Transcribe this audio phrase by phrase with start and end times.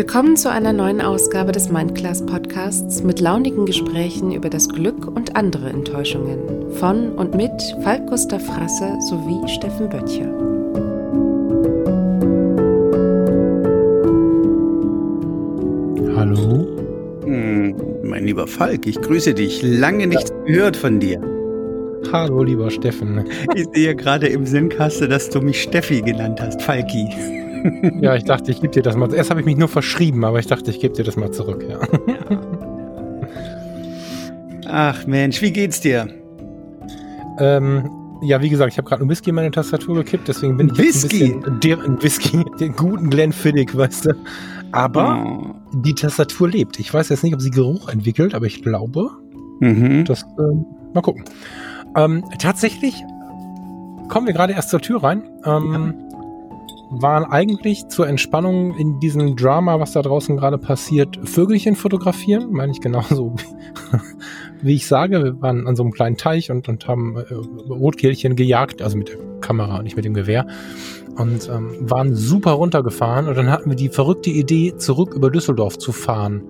[0.00, 5.36] Willkommen zu einer neuen Ausgabe des Mindclass Podcasts mit launigen Gesprächen über das Glück und
[5.36, 7.52] andere Enttäuschungen von und mit
[7.82, 10.24] Falk Gustav Frasse sowie Steffen Böttcher.
[16.16, 16.66] Hallo?
[17.24, 19.60] Hm, mein lieber Falk, ich grüße dich.
[19.62, 21.20] Lange nichts gehört von dir.
[22.10, 23.28] Hallo, lieber Steffen.
[23.54, 27.06] Ich sehe gerade im Sinnkaste, dass du mich Steffi genannt hast, Falki.
[28.00, 29.12] Ja, ich dachte, ich gebe dir das mal.
[29.14, 31.64] Erst habe ich mich nur verschrieben, aber ich dachte, ich gebe dir das mal zurück,
[31.68, 31.78] ja.
[34.66, 36.08] Ach Mensch, wie geht's dir?
[37.38, 37.90] Ähm,
[38.22, 40.78] ja, wie gesagt, ich habe gerade einen Whisky in meine Tastatur gekippt, deswegen bin ich
[40.78, 41.24] Whisky?
[41.24, 44.10] jetzt ein bisschen der, Whisky, den guten Glenfiddich, weißt du.
[44.72, 45.54] Aber Oh.
[45.72, 46.78] die Tastatur lebt.
[46.78, 49.10] Ich weiß jetzt nicht, ob sie Geruch entwickelt, aber ich glaube,
[49.60, 50.04] Mhm.
[50.04, 50.64] das ähm,
[50.94, 51.24] mal gucken.
[51.96, 53.02] Ähm, tatsächlich
[54.08, 55.22] kommen wir gerade erst zur Tür rein.
[55.44, 55.94] Ähm,
[56.90, 62.72] waren eigentlich zur Entspannung in diesem Drama, was da draußen gerade passiert, Vögelchen fotografieren, meine
[62.72, 63.36] ich genauso,
[64.62, 65.22] wie ich sage.
[65.22, 69.10] Wir waren an so einem kleinen Teich und, und haben äh, Rotkehlchen gejagt, also mit
[69.10, 70.46] der Kamera, nicht mit dem Gewehr.
[71.16, 75.78] Und ähm, waren super runtergefahren und dann hatten wir die verrückte Idee, zurück über Düsseldorf
[75.78, 76.42] zu fahren.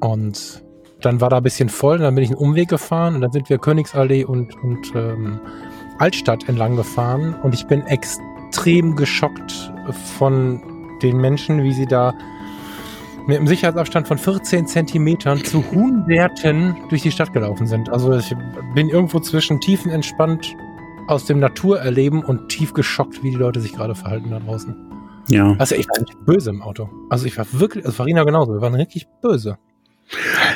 [0.00, 0.64] Und
[1.02, 3.32] dann war da ein bisschen voll, und dann bin ich einen Umweg gefahren und dann
[3.32, 5.40] sind wir Königsallee und, und ähm,
[5.98, 8.35] Altstadt entlang gefahren und ich bin extrem
[8.96, 9.72] geschockt
[10.16, 10.62] von
[11.02, 12.14] den Menschen, wie sie da
[13.26, 17.90] mit einem Sicherheitsabstand von 14 Zentimetern zu Hunderten durch die Stadt gelaufen sind.
[17.90, 18.34] Also ich
[18.74, 20.56] bin irgendwo zwischen tiefenentspannt
[21.08, 24.74] aus dem Naturerleben und tief geschockt, wie die Leute sich gerade verhalten da draußen.
[25.28, 25.56] Ja.
[25.58, 26.88] Also ich war richtig böse im Auto.
[27.10, 29.58] Also ich war wirklich, also Farina genauso, wir waren richtig böse.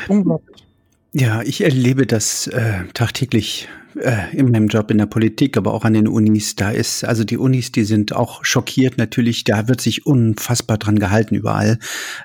[0.08, 0.64] Unglaublich.
[1.12, 5.84] Ja, ich erlebe das äh, tagtäglich äh, in meinem Job in der Politik, aber auch
[5.84, 6.56] an den Unis.
[6.56, 9.44] Da ist, also die Unis, die sind auch schockiert natürlich.
[9.44, 11.78] Da wird sich unfassbar dran gehalten überall.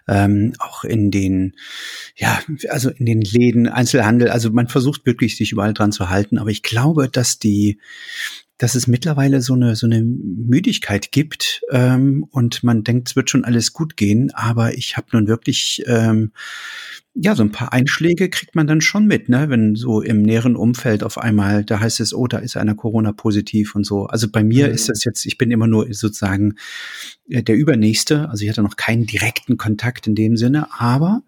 [0.07, 1.55] Ähm, auch in den,
[2.15, 2.39] ja,
[2.69, 4.29] also in den Läden, Einzelhandel.
[4.29, 6.37] Also man versucht wirklich, sich überall dran zu halten.
[6.37, 7.79] Aber ich glaube, dass die,
[8.57, 13.29] dass es mittlerweile so eine so eine Müdigkeit gibt ähm, und man denkt, es wird
[13.29, 14.31] schon alles gut gehen.
[14.33, 16.31] Aber ich habe nun wirklich ähm,
[17.17, 19.49] ja, so ein paar Einschläge kriegt man dann schon mit, ne?
[19.49, 23.73] Wenn so im näheren Umfeld auf einmal, da heißt es, oh, da ist einer Corona-positiv
[23.73, 24.05] und so.
[24.07, 24.73] Also bei mir Mhm.
[24.73, 26.55] ist das jetzt, ich bin immer nur sozusagen
[27.29, 28.29] äh, der Übernächste.
[28.29, 31.23] Also ich hatte noch keinen direkten Kontakt in dem Sinne, aber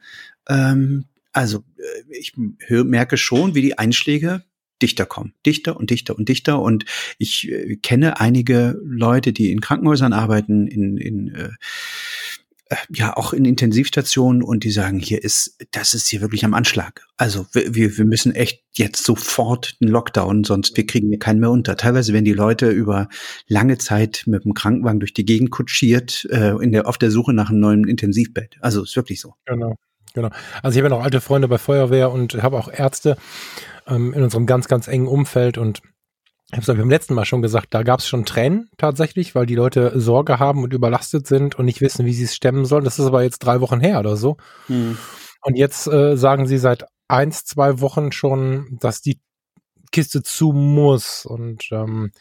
[0.50, 4.44] ähm, also äh, ich hör, merke schon, wie die Einschläge
[4.82, 5.34] dichter kommen.
[5.46, 6.62] Dichter und dichter und dichter.
[6.62, 6.86] Und
[7.18, 11.50] ich äh, kenne einige Leute, die in Krankenhäusern arbeiten, in, in äh,
[12.70, 16.54] äh, ja auch in Intensivstationen und die sagen, hier ist, das ist hier wirklich am
[16.54, 17.06] Anschlag.
[17.16, 21.52] Also wir, wir müssen echt jetzt sofort einen Lockdown, sonst wir kriegen hier keinen mehr
[21.52, 21.78] unter.
[21.78, 23.08] Teilweise werden die Leute über
[23.48, 27.34] lange Zeit mit dem Krankenwagen durch die Gegend kutschiert, äh, in der, auf der Suche
[27.34, 28.58] nach einem neuen Intensivbett.
[28.60, 29.34] Also ist wirklich so.
[29.46, 29.76] Genau,
[30.14, 30.30] genau.
[30.62, 33.18] Also ich habe ja noch alte Freunde bei Feuerwehr und habe auch Ärzte
[33.88, 35.82] ähm, in unserem ganz, ganz engen Umfeld und
[36.50, 39.46] ich habe es beim letzten Mal schon gesagt, da gab es schon Tränen tatsächlich, weil
[39.46, 42.86] die Leute Sorge haben und überlastet sind und nicht wissen, wie sie es stemmen sollen.
[42.86, 44.38] Das ist aber jetzt drei Wochen her oder so.
[45.42, 49.20] Und jetzt äh, sagen sie seit eins, zwei Wochen schon, dass die
[49.92, 51.26] Kiste zu muss.
[51.26, 52.12] Und ähm,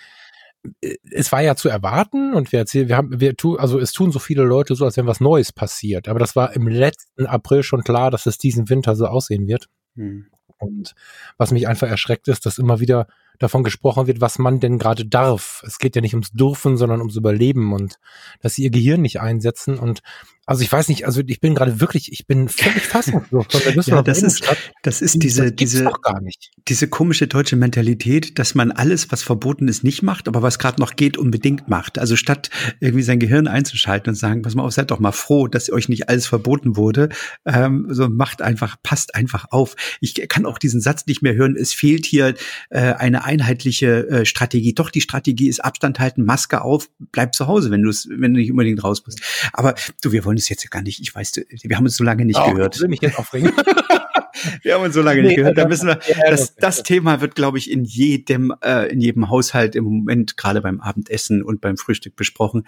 [0.81, 3.93] äh, es war ja zu erwarten und wir erzählen, wir haben, wir tun, also es
[3.93, 6.09] tun so viele Leute so, als wenn was Neues passiert.
[6.09, 9.69] Aber das war im letzten April schon klar, dass es diesen Winter so aussehen wird.
[9.94, 10.27] Hm.
[10.59, 10.94] Und
[11.37, 13.06] was mich einfach erschreckt ist, dass immer wieder
[13.39, 15.63] davon gesprochen wird, was man denn gerade darf.
[15.67, 17.99] Es geht ja nicht ums Dürfen, sondern ums Überleben und
[18.41, 19.79] dass sie ihr Gehirn nicht einsetzen.
[19.79, 20.03] Und
[20.49, 23.47] also ich weiß nicht, also ich bin gerade wirklich, ich bin völlig fassungslos.
[23.87, 24.45] Ja, das ist,
[24.83, 26.53] das ist diese, das diese, doch gar nicht.
[26.69, 30.81] diese komische deutsche Mentalität, dass man alles, was verboten ist, nicht macht, aber was gerade
[30.81, 31.99] noch geht, unbedingt macht.
[31.99, 35.49] Also statt irgendwie sein Gehirn einzuschalten und sagen, pass mal auf, seid doch mal froh,
[35.49, 37.09] dass euch nicht alles verboten wurde,
[37.45, 39.75] ähm, so macht einfach, passt einfach auf.
[40.01, 42.35] Ich kann auch diesen Satz nicht mehr hören, es fehlt hier
[42.71, 44.73] äh, eine einheitliche äh, Strategie.
[44.73, 48.33] Doch, die Strategie ist Abstand halten, Maske auf, bleib zu Hause, wenn du es, wenn
[48.33, 49.21] du nicht unbedingt raus bist.
[49.53, 51.33] Aber du, wir wollen es jetzt ja gar nicht, ich weiß,
[51.63, 52.77] wir haben uns so lange nicht Oh, gehört.
[52.77, 53.53] Ich will mich jetzt aufregen.
[54.62, 55.56] Wir haben uns so lange Nee, nicht gehört.
[55.59, 55.98] Da müssen wir,
[56.28, 60.60] das, das- Thema wird, glaube ich, in jedem, äh, in jedem Haushalt im Moment, gerade
[60.60, 62.66] beim Abendessen und beim Frühstück besprochen.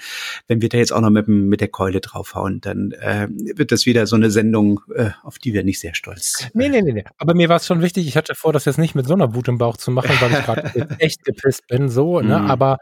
[0.49, 3.87] Wenn wir da jetzt auch noch mit, mit der Keule draufhauen, dann äh, wird das
[3.87, 6.49] wieder so eine Sendung, äh, auf die wir nicht sehr stolz.
[6.55, 7.05] Nee, nee, nee, nee.
[7.19, 9.35] Aber mir war es schon wichtig, ich hatte vor, das jetzt nicht mit so einer
[9.35, 12.39] Wut im Bauch zu machen, weil ich gerade echt gepisst bin, so, ne?
[12.39, 12.51] Mhm.
[12.51, 12.79] Aber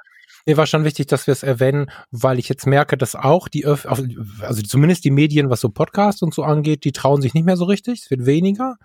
[0.47, 3.67] mir war schon wichtig, dass wir es erwähnen, weil ich jetzt merke, dass auch die,
[3.67, 7.45] Öff also zumindest die Medien, was so Podcasts und so angeht, die trauen sich nicht
[7.45, 8.03] mehr so richtig.
[8.05, 8.77] Es wird weniger.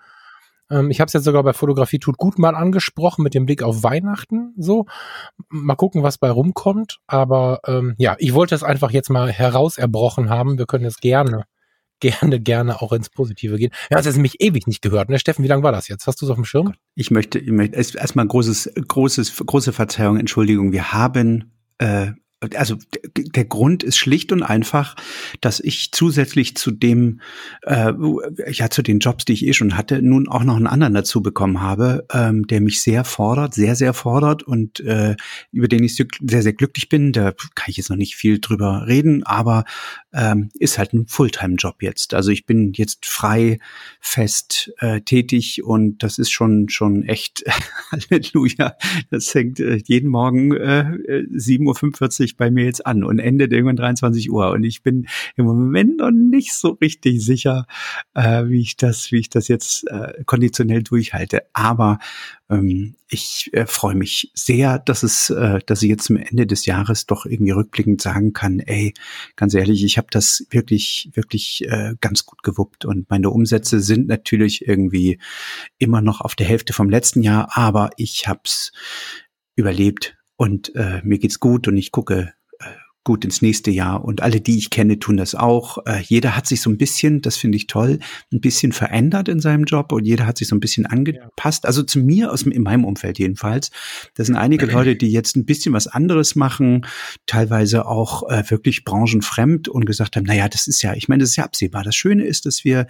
[0.70, 3.62] Ähm, ich habe es jetzt sogar bei Fotografie tut gut mal angesprochen mit dem Blick
[3.62, 4.54] auf Weihnachten.
[4.58, 4.86] So,
[5.48, 6.98] mal gucken, was bei rumkommt.
[7.06, 10.58] Aber ähm, ja, ich wollte es einfach jetzt mal herauserbrochen haben.
[10.58, 11.44] Wir können es gerne
[12.02, 13.70] gerne, gerne auch ins Positive gehen.
[13.88, 15.08] Wir haben jetzt nämlich ewig nicht gehört.
[15.08, 15.18] Ne?
[15.18, 16.06] Steffen, wie lange war das jetzt?
[16.06, 16.74] Hast du es auf dem Schirm?
[16.96, 20.72] Ich möchte, ich möchte erstmal großes, großes, große Verzeihung, Entschuldigung.
[20.72, 22.12] Wir haben äh,
[22.56, 22.76] also
[23.16, 24.96] der Grund ist schlicht und einfach,
[25.40, 27.20] dass ich zusätzlich zu dem,
[27.62, 27.92] äh,
[28.50, 31.22] ja, zu den Jobs, die ich eh schon hatte, nun auch noch einen anderen dazu
[31.22, 35.16] bekommen habe, ähm, der mich sehr fordert, sehr, sehr fordert und äh,
[35.52, 37.12] über den ich sehr, sehr glücklich bin.
[37.12, 39.64] Da kann ich jetzt noch nicht viel drüber reden, aber
[40.12, 42.14] ähm, ist halt ein Fulltime-Job jetzt.
[42.14, 43.58] Also ich bin jetzt frei,
[44.00, 47.44] fest äh, tätig und das ist schon schon echt
[47.90, 48.76] Halleluja.
[49.10, 50.84] Das fängt äh, jeden Morgen äh,
[51.32, 54.50] 7.45 Uhr bei mir jetzt an und endet irgendwann 23 Uhr.
[54.50, 55.06] Und ich bin
[55.36, 57.66] im Moment noch nicht so richtig sicher,
[58.14, 61.42] äh, wie ich das, wie ich das jetzt äh, konditionell durchhalte.
[61.52, 61.98] Aber
[62.52, 66.66] ähm, ich äh, freue mich sehr, dass es, äh, dass ich jetzt zum Ende des
[66.66, 68.94] Jahres doch irgendwie rückblickend sagen kann, ey,
[69.36, 72.84] ganz ehrlich, ich habe das wirklich, wirklich äh, ganz gut gewuppt.
[72.84, 75.20] Und meine Umsätze sind natürlich irgendwie
[75.78, 78.72] immer noch auf der Hälfte vom letzten Jahr, aber ich habe es
[79.54, 80.16] überlebt.
[80.36, 82.32] Und äh, mir geht's gut und ich gucke
[83.04, 84.04] gut ins nächste Jahr.
[84.04, 85.78] Und alle, die ich kenne, tun das auch.
[85.86, 87.98] Äh, jeder hat sich so ein bisschen, das finde ich toll,
[88.32, 91.66] ein bisschen verändert in seinem Job und jeder hat sich so ein bisschen angepasst.
[91.66, 93.70] Also zu mir, aus in meinem Umfeld jedenfalls.
[94.14, 96.86] Das sind einige Leute, die jetzt ein bisschen was anderes machen,
[97.26, 101.30] teilweise auch äh, wirklich branchenfremd und gesagt haben, naja, das ist ja, ich meine, das
[101.30, 101.82] ist ja absehbar.
[101.82, 102.86] Das Schöne ist, dass wir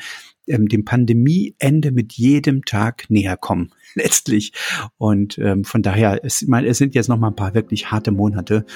[0.46, 4.52] ähm, dem Pandemieende mit jedem Tag näher kommen letztlich.
[4.98, 7.90] Und ähm, von daher, es, ich meine, es sind jetzt noch mal ein paar wirklich
[7.90, 8.66] harte Monate.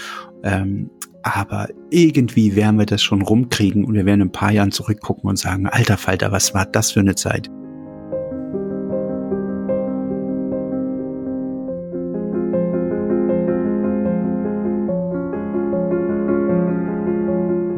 [0.43, 0.91] Ähm,
[1.35, 5.29] aber irgendwie werden wir das schon rumkriegen und wir werden in ein paar Jahren zurückgucken
[5.29, 7.51] und sagen, alter Falter, was war das für eine Zeit?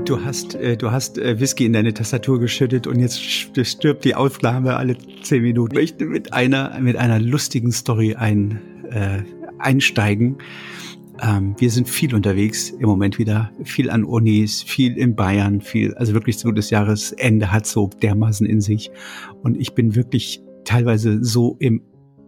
[0.04, 4.14] Du hast, äh, du hast äh, Whisky in deine Tastatur geschüttet und jetzt stirbt die
[4.14, 5.76] Aufnahme alle zehn Minuten.
[5.76, 8.60] Ich möchte mit einer, mit einer lustigen Story ein,
[8.90, 9.22] äh,
[9.58, 10.38] einsteigen.
[11.20, 15.94] Ähm, wir sind viel unterwegs im Moment wieder, viel an Unis, viel in Bayern, viel,
[15.94, 18.90] also wirklich so das Jahresende hat so dermaßen in sich.
[19.42, 21.82] Und ich bin wirklich teilweise so im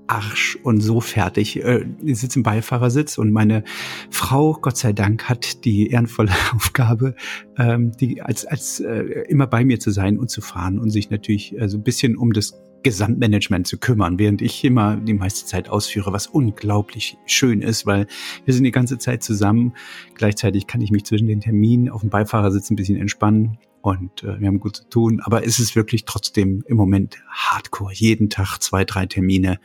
[0.07, 1.63] Arsch und so fertig.
[1.63, 3.63] Äh, ich sitze im Beifahrersitz und meine
[4.11, 7.15] Frau, Gott sei Dank, hat die ehrenvolle Aufgabe,
[7.57, 11.11] ähm, die als, als äh, immer bei mir zu sein und zu fahren und sich
[11.11, 15.69] natürlich so ein bisschen um das Gesamtmanagement zu kümmern, während ich immer die meiste Zeit
[15.69, 18.07] ausführe, was unglaublich schön ist, weil
[18.45, 19.75] wir sind die ganze Zeit zusammen.
[20.15, 24.41] Gleichzeitig kann ich mich zwischen den Terminen auf dem Beifahrersitz ein bisschen entspannen und äh,
[24.41, 25.21] wir haben gut zu tun.
[25.23, 27.93] Aber es ist wirklich trotzdem im Moment hardcore.
[27.95, 29.59] Jeden Tag zwei, drei Termine,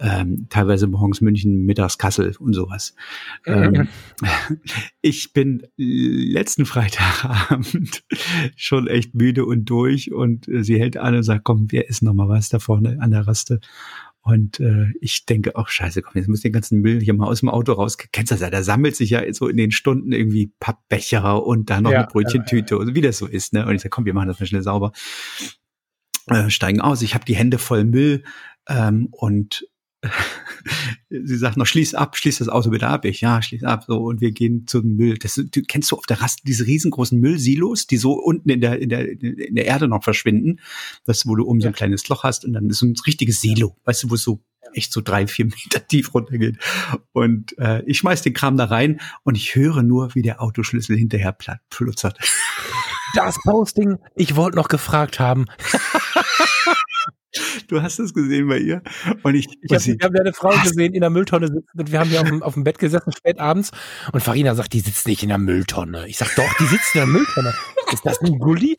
[0.00, 2.94] ähm, teilweise morgens München, mittags Kassel und sowas.
[3.46, 3.88] Ähm,
[5.00, 8.02] ich bin letzten Freitagabend
[8.56, 12.06] schon echt müde und durch und äh, sie hält an und sagt, komm, wir essen
[12.06, 13.60] noch mal was da vorne an der Raste.
[14.24, 17.40] Und äh, ich denke auch, scheiße, komm, jetzt muss den ganzen Müll hier mal aus
[17.40, 17.98] dem Auto raus.
[17.98, 18.50] Kennst du das ja?
[18.50, 22.06] Da sammelt sich ja so in den Stunden irgendwie Pappbecher und dann noch ja, eine
[22.06, 22.94] Brötchentüte, ja, ja.
[22.94, 23.52] wie das so ist.
[23.52, 23.66] Ne?
[23.66, 24.92] Und ich sage, komm, wir machen das mal schnell sauber.
[26.28, 27.02] Äh, steigen aus.
[27.02, 28.22] Ich habe die Hände voll Müll
[28.68, 29.66] ähm, und
[31.10, 33.04] sie sagt noch, schließ ab, schließ das Auto wieder ab.
[33.04, 35.18] Ich, ja, schließ ab, so, und wir gehen zum Müll.
[35.18, 38.80] Das, du kennst du auf der Rast diese riesengroßen Müllsilos, die so unten in der,
[38.80, 40.60] in der, in der Erde noch verschwinden.
[41.04, 41.64] Das, wo du oben ja.
[41.64, 44.14] so ein kleines Loch hast und dann ist so ein richtiges Silo, weißt du, wo
[44.14, 44.42] es so
[44.74, 46.58] echt so drei, vier Meter tief runtergeht.
[47.12, 50.96] Und äh, ich schmeiß den Kram da rein und ich höre nur, wie der Autoschlüssel
[50.96, 52.18] hinterher platt plutzert.
[53.14, 55.46] Das Posting, ich wollte noch gefragt haben.
[57.72, 58.82] Du hast es gesehen bei ihr.
[59.22, 62.00] Und ich, ich hab, wir haben deine Frau gesehen in der Mülltonne sitzen und wir
[62.00, 63.70] haben hier auf dem, auf dem Bett gesessen spät abends
[64.12, 66.06] und Farina sagt, die sitzt nicht in der Mülltonne.
[66.06, 67.54] Ich sag doch, die sitzt in der Mülltonne.
[67.90, 68.76] Ist das ein Gully?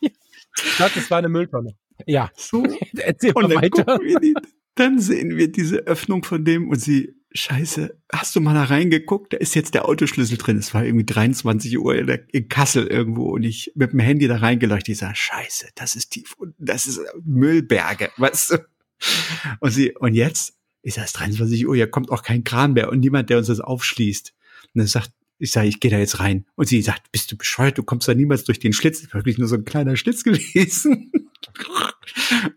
[0.00, 1.74] ich dachte, das war eine Mülltonne.
[2.06, 2.30] Ja.
[2.34, 2.64] So.
[2.96, 3.98] Erzähl mal weiter.
[4.22, 4.34] Die,
[4.74, 9.32] dann sehen wir diese Öffnung von dem und sie Scheiße, hast du mal da reingeguckt?
[9.32, 10.58] Da ist jetzt der Autoschlüssel drin.
[10.58, 14.26] Es war irgendwie 23 Uhr in, der, in Kassel irgendwo und ich mit dem Handy
[14.26, 14.88] da reingeleuchtet.
[14.90, 18.66] Ich sage, Scheiße, das ist tief und das ist Müllberge, weißt du?
[19.60, 23.00] Und sie, und jetzt ist es 23 Uhr, hier kommt auch kein Kran mehr und
[23.00, 24.32] niemand, der uns das aufschließt.
[24.72, 26.46] Und dann sagt, ich sage, ich gehe da jetzt rein.
[26.54, 27.76] Und sie sagt, bist du bescheuert?
[27.76, 28.98] Du kommst da niemals durch den Schlitz.
[28.98, 31.12] Das ist wirklich nur so ein kleiner Schlitz gewesen.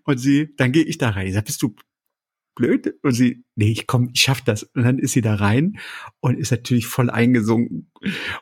[0.03, 1.27] und sie, dann gehe ich da rein.
[1.27, 1.75] Ich sage, bist du
[2.59, 2.93] blöd?
[3.01, 4.63] Und sie, nee, ich komm, ich schaff das.
[4.63, 5.79] Und dann ist sie da rein
[6.19, 7.89] und ist natürlich voll eingesunken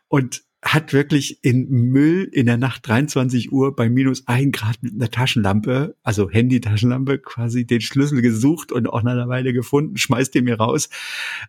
[0.07, 4.95] und hat wirklich in Müll in der Nacht 23 Uhr bei minus ein Grad mit
[4.95, 10.33] einer Taschenlampe, also Handy-Taschenlampe, quasi den Schlüssel gesucht und auch nach einer Weile gefunden, schmeißt
[10.33, 10.89] den mir raus.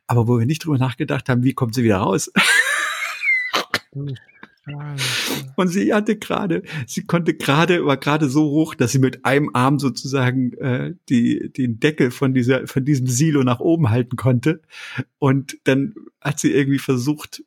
[0.07, 2.31] Aber wo wir nicht drüber nachgedacht haben, wie kommt sie wieder raus?
[5.57, 9.51] Und sie hatte gerade, sie konnte gerade, war gerade so hoch, dass sie mit einem
[9.55, 14.63] Arm sozusagen äh, die den Deckel von dieser von diesem Silo nach oben halten konnte.
[15.19, 17.43] Und dann hat sie irgendwie versucht,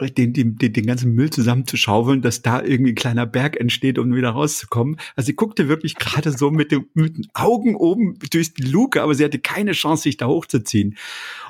[0.00, 4.14] den, den, den, den ganzen Müll zusammenzuschaufeln, dass da irgendwie ein kleiner Berg entsteht, um
[4.14, 4.98] wieder rauszukommen.
[5.14, 9.02] Also sie guckte wirklich gerade so mit, dem, mit den Augen oben durch die Luke,
[9.02, 10.96] aber sie hatte keine Chance, sich da hochzuziehen.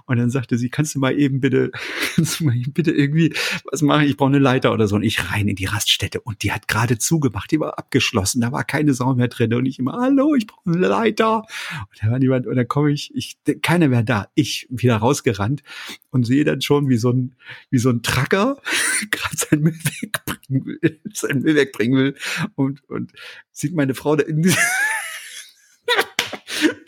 [0.06, 1.70] Und dann sagte sie, kannst du mal eben bitte,
[2.14, 3.34] kannst du mal eben bitte irgendwie
[3.70, 4.06] was machen?
[4.06, 4.96] Ich brauche eine Leiter oder so.
[4.96, 6.20] Und ich rein in die Raststätte.
[6.20, 9.52] Und die hat gerade zugemacht, die war abgeschlossen, da war keine Sau mehr drin.
[9.54, 11.38] Und ich immer, hallo, ich brauche eine Leiter.
[11.38, 14.28] Und da war niemand, und dann komme ich, ich, keiner mehr da.
[14.34, 15.62] Ich wieder rausgerannt
[16.10, 17.34] und sehe dann schon, wie so ein,
[17.70, 18.60] wie so ein Tracker
[19.10, 22.14] gerade sein Müll wegbringen will, sein Müll wegbringen will.
[22.54, 23.12] Und, und
[23.52, 24.42] sieht meine Frau da in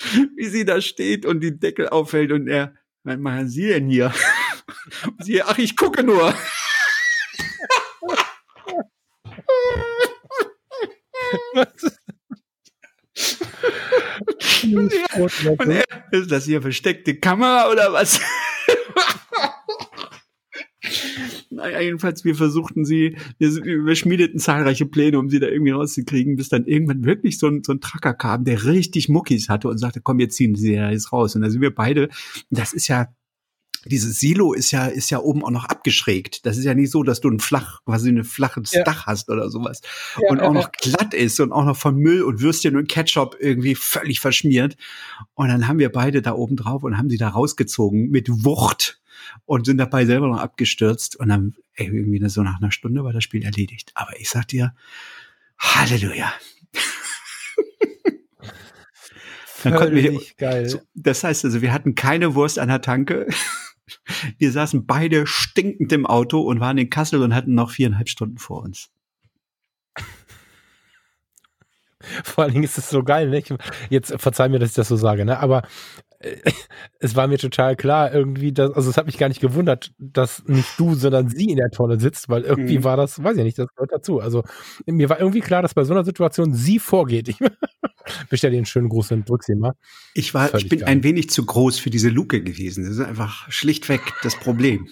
[0.37, 2.75] wie sie da steht und die Deckel auffällt und er,
[3.09, 4.13] was machen Sie denn hier?
[5.21, 6.35] Sie, ach, ich gucke nur.
[14.75, 15.21] und, er,
[15.59, 18.21] und er, ist das hier versteckte Kamera oder was?
[20.83, 26.37] naja, jedenfalls, wir versuchten sie, wir, wir schmiedeten zahlreiche Pläne, um sie da irgendwie rauszukriegen,
[26.37, 29.79] bis dann irgendwann wirklich so ein, so ein Tracker kam, der richtig Muckis hatte und
[29.79, 31.35] sagte, komm, jetzt ziehen sie ja jetzt raus.
[31.35, 32.09] Und da sind wir beide,
[32.51, 33.09] das ist ja,
[33.85, 36.47] dieses Silo ist ja, ist ja oben auch noch abgeschrägt.
[36.47, 38.85] Das ist ja nicht so, dass du ein flach, quasi ein flaches ja.
[38.85, 39.81] Dach hast oder sowas.
[40.21, 43.37] Ja, und auch noch glatt ist und auch noch von Müll und Würstchen und Ketchup
[43.39, 44.77] irgendwie völlig verschmiert.
[45.35, 49.01] Und dann haben wir beide da oben drauf und haben sie da rausgezogen mit Wucht
[49.45, 51.17] und sind dabei selber noch abgestürzt.
[51.17, 53.93] Und dann ey, irgendwie so nach einer Stunde war das Spiel erledigt.
[53.95, 54.75] Aber ich sag dir,
[55.59, 56.33] Halleluja.
[59.65, 60.81] Dann konnten wir, geil.
[60.95, 63.27] Das heißt also, wir hatten keine Wurst an der Tanke.
[64.39, 68.39] Wir saßen beide stinkend im Auto und waren in Kassel und hatten noch viereinhalb Stunden
[68.39, 68.91] vor uns.
[72.25, 73.43] Vor allen Dingen ist es so geil, ne?
[73.91, 75.39] Jetzt verzeih mir, dass ich das so sage, ne?
[75.41, 75.63] Aber
[76.99, 80.45] es war mir total klar irgendwie, dass, also es hat mich gar nicht gewundert, dass
[80.47, 82.85] nicht du, sondern sie in der Tonne sitzt, weil irgendwie mhm.
[82.85, 84.21] war das, weiß ich nicht, das gehört dazu.
[84.21, 84.43] Also
[84.87, 87.29] mir war irgendwie klar, dass bei so einer Situation sie vorgeht.
[87.29, 87.39] Ich
[88.31, 89.73] bestelle dir einen schönen Gruß und drück sie mal.
[90.15, 90.89] Ich war, Völlig ich bin geil.
[90.89, 92.85] ein wenig zu groß für diese Luke gewesen.
[92.85, 94.89] Das ist einfach schlichtweg das Problem.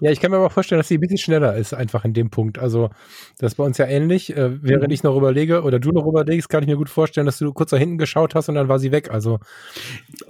[0.00, 2.30] Ja, ich kann mir aber vorstellen, dass sie ein bisschen schneller ist, einfach in dem
[2.30, 2.58] Punkt.
[2.58, 2.90] Also,
[3.38, 4.34] das ist bei uns ja ähnlich.
[4.36, 4.92] Äh, während mhm.
[4.92, 7.70] ich noch überlege oder du noch überlegst, kann ich mir gut vorstellen, dass du kurz
[7.70, 9.10] da hinten geschaut hast und dann war sie weg.
[9.10, 9.38] Also,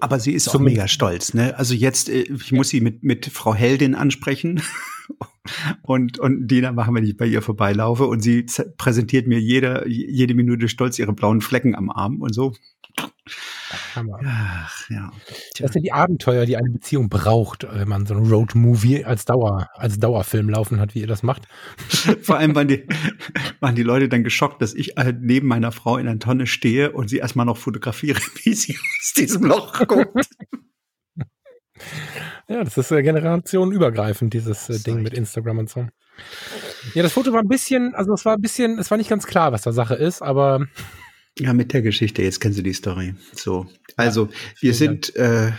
[0.00, 1.56] aber sie ist auch mega stolz, ne?
[1.56, 4.62] Also jetzt, äh, ich muss sie mit, mit Frau Heldin ansprechen.
[5.82, 8.46] und, und Dina machen, wenn ich bei ihr vorbeilaufe und sie
[8.76, 12.52] präsentiert mir jede, jede Minute stolz ihre blauen Flecken am Arm und so.
[13.94, 14.18] Hammer.
[14.24, 15.10] Ach, ja.
[15.54, 15.66] Tja.
[15.66, 19.68] Das sind die Abenteuer, die eine Beziehung braucht, wenn man so ein Road-Movie als Dauer,
[19.74, 21.46] als Dauerfilm laufen hat, wie ihr das macht.
[22.22, 22.86] Vor allem waren die,
[23.60, 26.92] waren die Leute dann geschockt, dass ich halt neben meiner Frau in einer Tonne stehe
[26.92, 30.28] und sie erstmal noch fotografiere, wie sie aus diesem Loch guckt.
[32.48, 35.86] Ja, das ist äh, generationenübergreifend, dieses äh, Ding mit Instagram und so.
[36.94, 39.26] Ja, das Foto war ein bisschen, also es war ein bisschen, es war nicht ganz
[39.26, 40.66] klar, was da Sache ist, aber
[41.40, 43.14] ja, mit der Geschichte, jetzt kennen Sie die Story.
[43.34, 43.66] So,
[43.96, 44.30] also ja,
[44.60, 45.52] wir sind, äh, äh,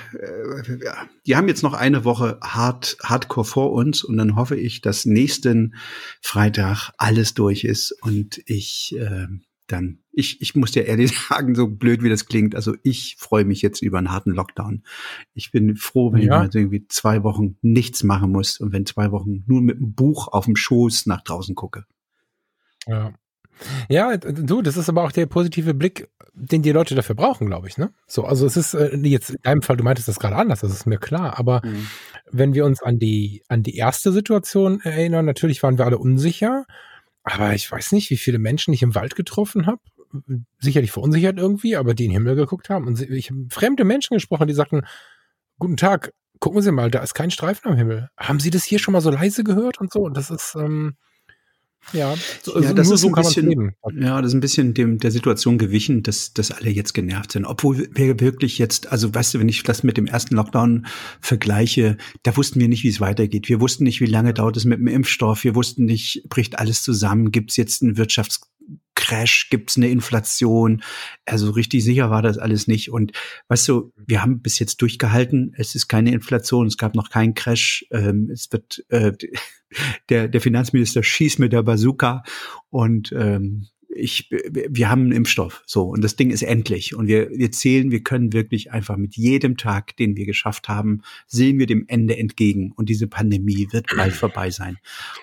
[1.25, 5.05] die haben jetzt noch eine Woche hart, Hardcore vor uns und dann hoffe ich, dass
[5.05, 5.75] nächsten
[6.21, 9.27] Freitag alles durch ist und ich äh,
[9.67, 13.45] dann, ich, ich muss dir ehrlich sagen, so blöd wie das klingt, also ich freue
[13.45, 14.83] mich jetzt über einen harten Lockdown.
[15.33, 16.25] Ich bin froh, wenn ja.
[16.25, 19.93] ich mal irgendwie zwei Wochen nichts machen muss und wenn zwei Wochen nur mit einem
[19.93, 21.85] Buch auf dem Schoß nach draußen gucke.
[22.87, 23.13] Ja,
[23.89, 27.67] ja, du, das ist aber auch der positive Blick, den die Leute dafür brauchen, glaube
[27.67, 27.93] ich, ne?
[28.07, 30.71] So, also es ist äh, jetzt in deinem Fall, du meintest das gerade anders, das
[30.71, 31.87] ist mir klar, aber mhm.
[32.31, 36.65] wenn wir uns an die an die erste Situation erinnern, natürlich waren wir alle unsicher,
[37.23, 39.81] aber ich weiß nicht, wie viele Menschen ich im Wald getroffen habe,
[40.59, 44.15] sicherlich verunsichert irgendwie, aber die in den Himmel geguckt haben und ich habe fremde Menschen
[44.15, 44.81] gesprochen, die sagten,
[45.59, 48.09] guten Tag, gucken Sie mal, da ist kein Streifen am Himmel.
[48.17, 50.01] Haben Sie das hier schon mal so leise gehört und so?
[50.01, 50.95] Und das ist ähm,
[51.93, 55.11] ja, so, ja das ist so ein bisschen, ja, das ist ein bisschen dem, der
[55.11, 57.45] Situation gewichen, dass, dass alle jetzt genervt sind.
[57.45, 60.85] Obwohl wir wirklich jetzt, also weißt du, wenn ich das mit dem ersten Lockdown
[61.19, 63.49] vergleiche, da wussten wir nicht, wie es weitergeht.
[63.49, 65.43] Wir wussten nicht, wie lange dauert es mit dem Impfstoff.
[65.43, 67.31] Wir wussten nicht, bricht alles zusammen?
[67.31, 68.51] Gibt es jetzt einen Wirtschaftscrash?
[69.49, 70.83] Gibt es eine Inflation?
[71.25, 72.91] Also richtig sicher war das alles nicht.
[72.91, 73.11] Und
[73.47, 75.53] weißt du, wir haben bis jetzt durchgehalten.
[75.57, 76.67] Es ist keine Inflation.
[76.67, 77.85] Es gab noch keinen Crash.
[77.91, 79.11] Ähm, es wird, äh,
[80.09, 82.23] der, der Finanzminister schießt mit der Bazooka
[82.69, 87.29] und ähm, ich, wir haben einen Impfstoff, so und das Ding ist endlich und wir,
[87.31, 91.67] wir zählen, wir können wirklich einfach mit jedem Tag, den wir geschafft haben, sehen wir
[91.67, 94.77] dem Ende entgegen und diese Pandemie wird bald vorbei sein.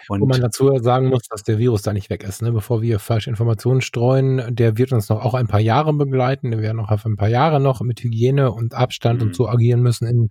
[0.08, 2.52] Und Wo man dazu sagen muss, dass der Virus da nicht weg ist, ne?
[2.52, 6.60] bevor wir falsche Informationen streuen, der wird uns noch auch ein paar Jahre begleiten, wir
[6.60, 9.28] werden noch auf ein paar Jahre noch mit Hygiene und Abstand mhm.
[9.28, 10.28] und so agieren müssen in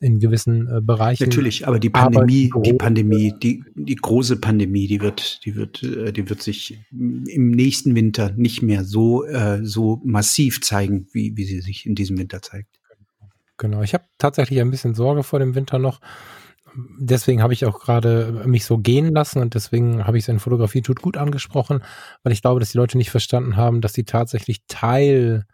[0.00, 1.28] in gewissen äh, Bereichen.
[1.28, 6.12] Natürlich, aber die Pandemie, die Pandemie, die, die große Pandemie, die wird, die wird, äh,
[6.12, 11.44] die wird sich im nächsten Winter nicht mehr so, äh, so massiv zeigen, wie, wie
[11.44, 12.80] sie sich in diesem Winter zeigt.
[13.58, 13.82] Genau.
[13.82, 16.00] Ich habe tatsächlich ein bisschen Sorge vor dem Winter noch.
[16.98, 20.38] Deswegen habe ich auch gerade mich so gehen lassen und deswegen habe ich es in
[20.38, 21.82] Fotografie tut gut angesprochen,
[22.22, 25.46] weil ich glaube, dass die Leute nicht verstanden haben, dass sie tatsächlich Teil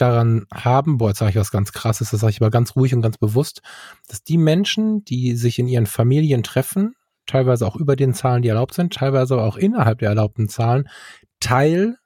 [0.00, 2.94] daran haben, boah, jetzt sage ich was ganz krasses, das sage ich aber ganz ruhig
[2.94, 3.62] und ganz bewusst,
[4.08, 6.94] dass die Menschen, die sich in ihren Familien treffen,
[7.26, 10.88] teilweise auch über den Zahlen, die erlaubt sind, teilweise aber auch innerhalb der erlaubten Zahlen,
[11.40, 11.96] Teil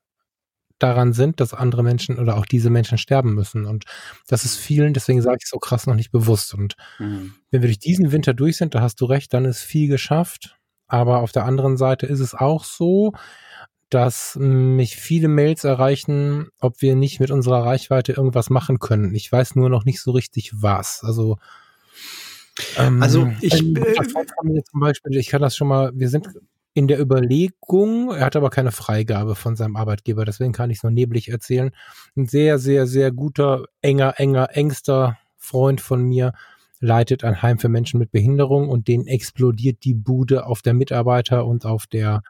[0.78, 3.64] daran sind, dass andere Menschen oder auch diese Menschen sterben müssen.
[3.64, 3.84] Und
[4.26, 6.52] das ist vielen, deswegen sage ich so krass noch nicht bewusst.
[6.54, 7.34] Und mhm.
[7.50, 10.56] wenn wir durch diesen Winter durch sind, da hast du recht, dann ist viel geschafft.
[10.86, 13.12] Aber auf der anderen Seite ist es auch so,
[13.94, 19.14] dass mich viele Mails erreichen, ob wir nicht mit unserer Reichweite irgendwas machen können.
[19.14, 21.04] Ich weiß nur noch nicht so richtig was.
[21.04, 21.38] Also
[22.76, 26.28] ähm, also ich äh, zum Beispiel, ich kann das schon mal, wir sind
[26.74, 30.82] in der Überlegung, er hat aber keine Freigabe von seinem Arbeitgeber, deswegen kann ich es
[30.82, 31.70] nur neblig erzählen.
[32.16, 36.32] Ein sehr, sehr, sehr guter, enger, enger, engster Freund von mir
[36.80, 41.46] leitet ein Heim für Menschen mit Behinderung und den explodiert die Bude auf der Mitarbeiter
[41.46, 42.22] und auf der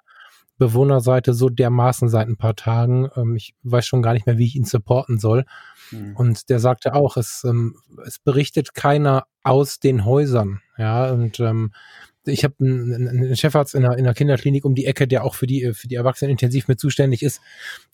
[0.57, 3.09] Bewohnerseite so dermaßen seit ein paar Tagen.
[3.17, 5.45] Ähm, ich weiß schon gar nicht mehr, wie ich ihn supporten soll.
[5.91, 6.17] Mhm.
[6.17, 10.61] Und der sagte auch, es, ähm, es berichtet keiner aus den Häusern.
[10.79, 11.73] Ja, und ähm,
[12.27, 15.35] ich habe einen, einen Chefarzt in einer, in einer Kinderklinik um die Ecke, der auch
[15.35, 17.41] für die, für die Erwachsenen intensiv mit zuständig ist.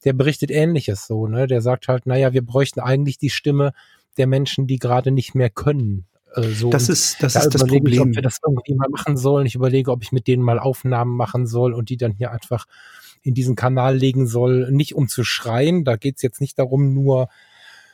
[0.04, 1.46] Der berichtet ähnliches so, ne?
[1.46, 3.72] Der sagt halt, naja, wir bräuchten eigentlich die Stimme
[4.16, 6.06] der Menschen, die gerade nicht mehr können.
[6.34, 6.70] Äh, so.
[6.70, 7.86] Das ist das, da ist das Problem.
[7.86, 9.46] Ich, ob wir das irgendwie mal machen sollen.
[9.46, 12.66] Ich überlege, ob ich mit denen mal Aufnahmen machen soll und die dann hier einfach
[13.22, 14.70] in diesen Kanal legen soll.
[14.70, 17.28] Nicht um zu schreien, da geht's jetzt nicht darum, nur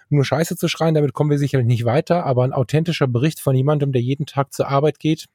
[0.09, 3.57] nur Scheiße zu schreien, damit kommen wir sicherlich nicht weiter, aber ein authentischer Bericht von
[3.57, 5.27] jemandem, der jeden Tag zur Arbeit geht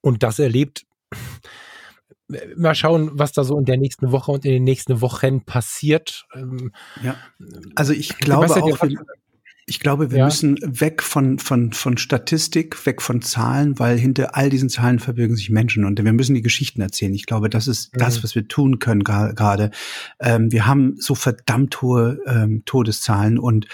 [0.00, 0.84] und das erlebt.
[2.56, 6.26] Mal schauen, was da so in der nächsten Woche und in den nächsten Wochen passiert.
[6.34, 7.16] Ähm, ja,
[7.74, 8.78] also ich glaube auch,
[9.70, 10.24] ich glaube, wir ja.
[10.24, 15.36] müssen weg von, von, von Statistik, weg von Zahlen, weil hinter all diesen Zahlen verbirgen
[15.36, 17.14] sich Menschen und wir müssen die Geschichten erzählen.
[17.14, 18.00] Ich glaube, das ist mhm.
[18.00, 19.70] das, was wir tun können gerade.
[20.18, 23.68] Ähm, wir haben so verdammt hohe ähm, Todeszahlen und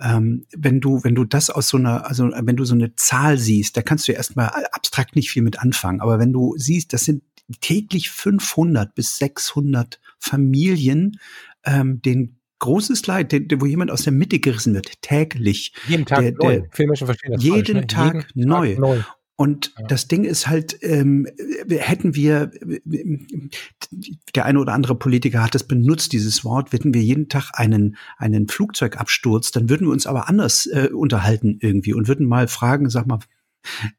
[0.00, 3.38] ähm, wenn du, wenn du das aus so einer, also wenn du so eine Zahl
[3.38, 6.00] siehst, da kannst du erstmal abstrakt nicht viel mit anfangen.
[6.00, 7.22] Aber wenn du siehst, das sind
[7.60, 11.20] täglich 500 bis 600 Familien,
[11.64, 15.72] ähm, den großes Leid, der, der, wo jemand aus der Mitte gerissen wird, täglich.
[15.88, 16.62] Jeden Tag der, neu.
[16.72, 17.86] Viele Menschen verstehen das jeden, falsch, ne?
[17.86, 18.68] Tag jeden neu.
[18.70, 19.02] Tag neu.
[19.38, 19.86] Und ja.
[19.86, 21.26] das Ding ist halt, ähm,
[21.68, 22.50] hätten wir,
[24.34, 27.96] der eine oder andere Politiker hat das benutzt, dieses Wort, hätten wir jeden Tag einen,
[28.16, 32.88] einen Flugzeugabsturz, dann würden wir uns aber anders äh, unterhalten irgendwie und würden mal fragen,
[32.88, 33.18] sag mal,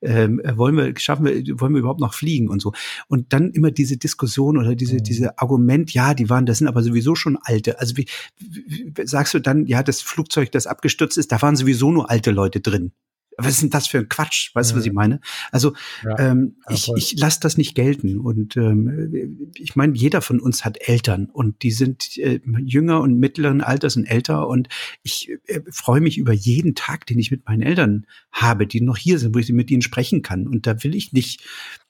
[0.01, 2.73] ähm, wollen wir, schaffen wir, wollen wir überhaupt noch fliegen und so.
[3.07, 5.03] Und dann immer diese Diskussion oder diese, mhm.
[5.03, 7.79] diese Argument, ja, die waren, das sind aber sowieso schon alte.
[7.79, 8.07] Also wie,
[8.39, 12.31] wie sagst du dann, ja, das Flugzeug, das abgestürzt ist, da waren sowieso nur alte
[12.31, 12.91] Leute drin
[13.37, 14.49] was ist denn das für ein Quatsch?
[14.55, 15.19] Weißt du, was ich meine?
[15.51, 15.73] Also
[16.03, 18.17] ja, ähm, ich, ich lasse das nicht gelten.
[18.17, 23.19] Und ähm, ich meine, jeder von uns hat Eltern und die sind äh, jünger und
[23.19, 24.47] mittleren Alters und älter.
[24.47, 24.69] Und
[25.03, 28.97] ich äh, freue mich über jeden Tag, den ich mit meinen Eltern habe, die noch
[28.97, 30.47] hier sind, wo ich mit ihnen sprechen kann.
[30.47, 31.43] Und da will ich nicht,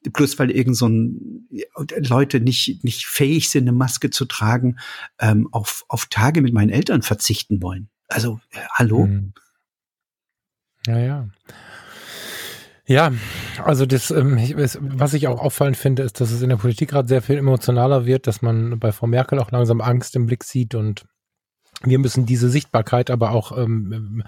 [0.03, 1.47] bloß weil irgend so ein,
[1.97, 4.79] Leute nicht, nicht fähig sind, eine Maske zu tragen,
[5.19, 7.87] ähm, auf, auf Tage mit meinen Eltern verzichten wollen.
[8.09, 9.07] Also, äh, hallo?
[9.07, 9.33] Mhm.
[10.87, 11.27] Ja, ja.
[12.89, 13.11] Ja,
[13.65, 14.37] also das, ähm,
[14.79, 18.05] was ich auch auffallend finde, ist, dass es in der Politik gerade sehr viel emotionaler
[18.05, 21.05] wird, dass man bei Frau Merkel auch langsam Angst im Blick sieht und
[21.83, 24.23] wir müssen diese Sichtbarkeit aber auch ähm,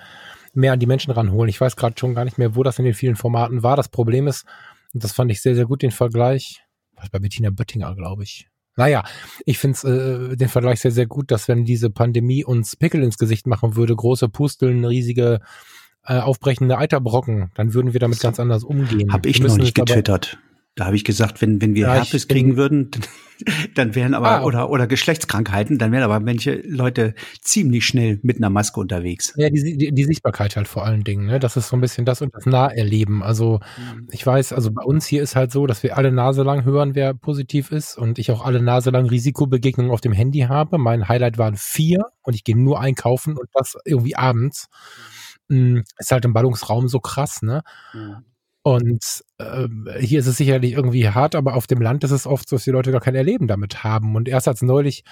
[0.54, 1.50] mehr an die Menschen ranholen.
[1.50, 3.78] Ich weiß gerade schon gar nicht mehr, wo das in den vielen Formaten war.
[3.78, 4.46] Das Problem ist,
[4.94, 6.62] und das fand ich sehr, sehr gut, den Vergleich,
[6.96, 8.50] was bei Bettina Böttinger, glaube ich.
[8.76, 9.04] Naja,
[9.46, 13.18] ich finde äh, den Vergleich sehr, sehr gut, dass wenn diese Pandemie uns Pickel ins
[13.18, 15.40] Gesicht machen würde, große Pusteln, riesige
[16.10, 19.14] äh, aufbrechende Eiterbrocken, dann würden wir damit ganz anders umgehen.
[19.14, 20.40] Habe ich noch nicht getwittert.
[20.76, 22.90] Da habe ich gesagt, wenn, wenn wir ja, Herpes kriegen würden,
[23.76, 28.38] dann wären aber, ah, oder, oder Geschlechtskrankheiten, dann wären aber manche Leute ziemlich schnell mit
[28.38, 29.34] einer Maske unterwegs.
[29.36, 31.38] Ja, die, die, die Sichtbarkeit halt vor allen Dingen, ne?
[31.40, 33.22] Das ist so ein bisschen das und das Naherleben.
[33.22, 34.08] Also mhm.
[34.12, 36.96] ich weiß, also bei uns hier ist halt so, dass wir alle Nase lang hören,
[36.96, 40.78] wer positiv ist und ich auch alle Nase lang Risikobegegnungen auf dem Handy habe.
[40.78, 44.70] Mein Highlight waren vier und ich gehe nur einkaufen und das irgendwie abends.
[44.70, 45.09] Mhm.
[45.50, 47.62] Ist halt im Ballungsraum so krass, ne?
[47.94, 48.24] Mhm.
[48.62, 49.68] Und äh,
[50.00, 52.66] hier ist es sicherlich irgendwie hart, aber auf dem Land ist es oft so, dass
[52.66, 54.16] die Leute gar kein Erleben damit haben.
[54.16, 55.04] Und erst als neulich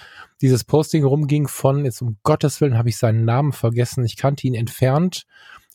[0.42, 4.46] dieses Posting rumging von, jetzt um Gottes Willen habe ich seinen Namen vergessen, ich kannte
[4.46, 5.24] ihn entfernt,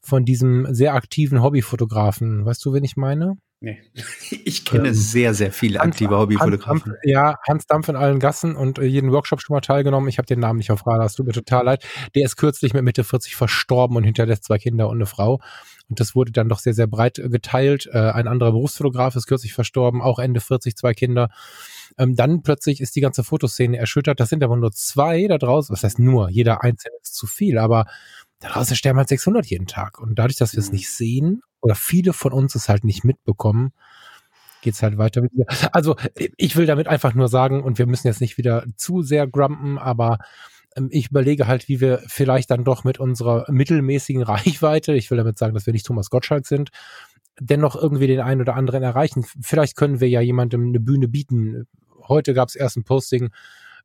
[0.04, 2.46] von diesem sehr aktiven Hobbyfotografen.
[2.46, 3.38] Weißt du, wen ich meine?
[3.64, 3.82] Nee.
[4.46, 6.92] Ich kenne ähm, sehr, sehr viele aktive Hans, Hobbyfotografen.
[6.92, 10.10] Hans, ja, Hans Dampf in allen Gassen und äh, jeden Workshop schon mal teilgenommen.
[10.10, 11.86] Ich habe den Namen nicht auf Radar, es tut mir total leid.
[12.14, 15.40] Der ist kürzlich mit Mitte 40 verstorben und hinterlässt zwei Kinder und eine Frau.
[15.90, 17.90] Und das wurde dann doch sehr, sehr breit äh, geteilt.
[17.92, 21.30] Äh, ein anderer Berufsfotograf ist kürzlich verstorben, auch Ende 40, zwei Kinder.
[21.98, 24.20] Ähm, dann plötzlich ist die ganze Fotoszene erschüttert.
[24.20, 25.74] Das sind aber nur zwei da draußen.
[25.74, 27.58] Das heißt nur, jeder einzelne ist zu viel.
[27.58, 27.86] Aber
[28.50, 30.00] draußen sterben halt 600 jeden Tag.
[30.00, 30.76] Und dadurch, dass wir es mhm.
[30.76, 33.74] nicht sehen oder viele von uns es halt nicht mitbekommen,
[34.62, 35.32] geht's halt weiter mit.
[35.72, 39.28] Also ich will damit einfach nur sagen, und wir müssen jetzt nicht wieder zu sehr
[39.28, 40.18] grumpen, aber
[40.76, 45.18] ähm, ich überlege halt, wie wir vielleicht dann doch mit unserer mittelmäßigen Reichweite, ich will
[45.18, 46.72] damit sagen, dass wir nicht Thomas Gottschalk sind,
[47.40, 49.26] dennoch irgendwie den einen oder anderen erreichen.
[49.42, 51.68] Vielleicht können wir ja jemandem eine Bühne bieten.
[52.08, 53.30] Heute gab es erst ein Posting,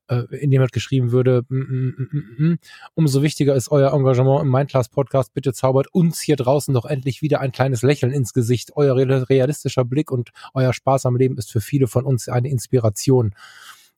[0.09, 2.59] in dem halt geschrieben würde, mm, mm, mm,
[2.95, 5.35] umso wichtiger ist euer Engagement im Mindclass Podcast.
[5.35, 8.73] Bitte zaubert uns hier draußen doch endlich wieder ein kleines Lächeln ins Gesicht.
[8.77, 13.35] Euer realistischer Blick und euer Spaß am Leben ist für viele von uns eine Inspiration.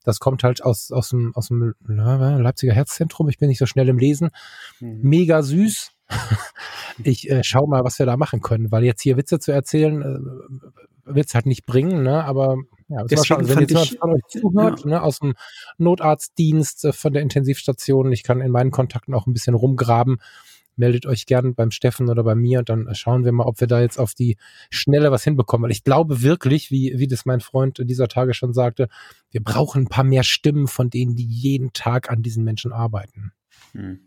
[0.03, 3.29] Das kommt halt aus, aus dem, aus dem Leipziger Herzzentrum.
[3.29, 4.29] Ich bin nicht so schnell im Lesen.
[4.79, 4.99] Mhm.
[5.01, 5.91] Mega süß.
[7.03, 10.01] Ich äh, schau mal, was wir da machen können, weil jetzt hier Witze zu erzählen,
[10.01, 12.23] äh, wird es halt nicht bringen, ne?
[12.23, 14.89] Aber ja, das schon, wenn jetzt jemand von euch zuhört, ja.
[14.89, 15.33] ne, aus dem
[15.77, 20.19] Notarztdienst, äh, von der Intensivstation, ich kann in meinen Kontakten auch ein bisschen rumgraben
[20.75, 23.67] meldet euch gern beim Steffen oder bei mir und dann schauen wir mal, ob wir
[23.67, 24.37] da jetzt auf die
[24.69, 25.63] Schnelle was hinbekommen.
[25.63, 28.87] Weil ich glaube wirklich, wie, wie das mein Freund dieser Tage schon sagte,
[29.29, 33.31] wir brauchen ein paar mehr Stimmen von denen, die jeden Tag an diesen Menschen arbeiten.
[33.73, 33.99] Hm.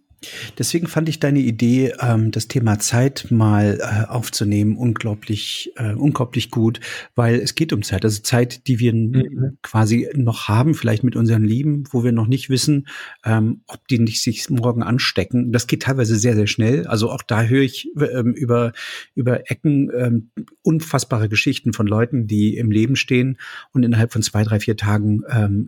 [0.59, 6.51] Deswegen fand ich deine Idee, ähm, das Thema Zeit mal äh, aufzunehmen, unglaublich, äh, unglaublich
[6.51, 6.81] gut,
[7.15, 8.05] weil es geht um Zeit.
[8.05, 9.59] Also Zeit, die wir mhm.
[9.63, 12.87] quasi noch haben, vielleicht mit unseren Lieben, wo wir noch nicht wissen,
[13.25, 15.53] ähm, ob die nicht sich morgen anstecken.
[15.53, 16.87] Das geht teilweise sehr, sehr schnell.
[16.87, 18.73] Also auch da höre ich ähm, über,
[19.15, 20.31] über Ecken
[20.63, 23.39] unfassbare Geschichten von Leuten, die im Leben stehen
[23.73, 25.23] und innerhalb von zwei, drei, vier Tagen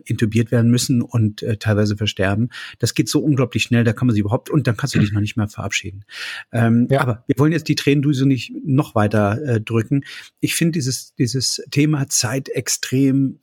[0.05, 2.49] intubiert werden müssen und äh, teilweise versterben.
[2.79, 5.11] Das geht so unglaublich schnell, da kann man sich überhaupt und dann kannst du dich
[5.11, 6.05] noch nicht mehr verabschieden.
[6.51, 7.01] Ähm, ja.
[7.01, 10.03] Aber wir wollen jetzt die Tränendüse nicht noch weiter äh, drücken.
[10.39, 13.39] Ich finde dieses, dieses Thema Zeit extrem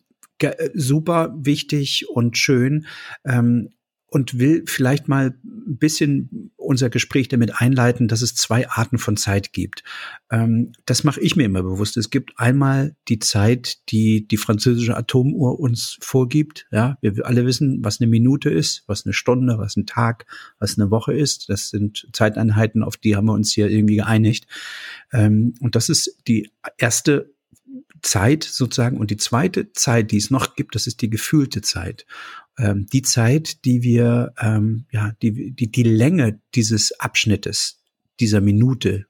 [0.75, 2.87] super wichtig und schön.
[3.25, 3.71] Ähm,
[4.15, 9.17] und will vielleicht mal ein bisschen unser Gespräch damit einleiten, dass es zwei Arten von
[9.17, 9.83] Zeit gibt.
[10.31, 11.97] Ähm, das mache ich mir immer bewusst.
[11.97, 16.69] Es gibt einmal die Zeit, die die französische Atomuhr uns vorgibt.
[16.71, 20.27] Ja, wir alle wissen, was eine Minute ist, was eine Stunde, was ein Tag,
[20.61, 21.49] was eine Woche ist.
[21.49, 24.47] Das sind Zeiteinheiten, auf die haben wir uns hier irgendwie geeinigt.
[25.13, 27.35] Ähm, und das ist die erste
[28.01, 28.99] Zeit sozusagen.
[28.99, 32.07] Und die zweite Zeit, die es noch gibt, das ist die gefühlte Zeit
[32.59, 37.81] ähm, die Zeit, die wir, ähm, ja, die, die, die Länge dieses Abschnittes,
[38.21, 39.07] dieser Minute,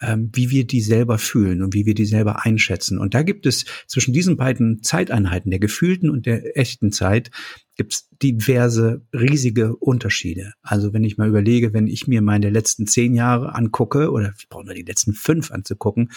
[0.00, 2.98] ähm, wie wir die selber fühlen und wie wir die selber einschätzen.
[2.98, 7.30] Und da gibt es zwischen diesen beiden Zeiteinheiten, der gefühlten und der echten Zeit,
[7.76, 10.52] gibt es diverse riesige Unterschiede.
[10.62, 14.48] Also wenn ich mal überlege, wenn ich mir meine letzten zehn Jahre angucke, oder ich
[14.48, 16.10] brauche nur die letzten fünf anzugucken,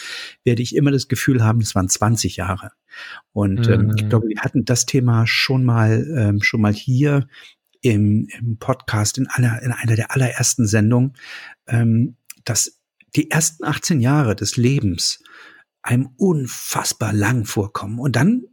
[0.44, 2.72] werde ich immer das Gefühl haben, das waren 20 Jahre.
[3.32, 3.94] Und ähm, mhm.
[3.96, 7.28] ich glaube, wir hatten das Thema schon mal, ähm, schon mal hier
[7.82, 11.14] im, im Podcast in einer, in einer der allerersten Sendungen,
[11.66, 12.79] ähm, dass
[13.16, 15.22] die ersten 18 Jahre des Lebens
[15.82, 17.98] einem unfassbar lang vorkommen.
[17.98, 18.44] Und dann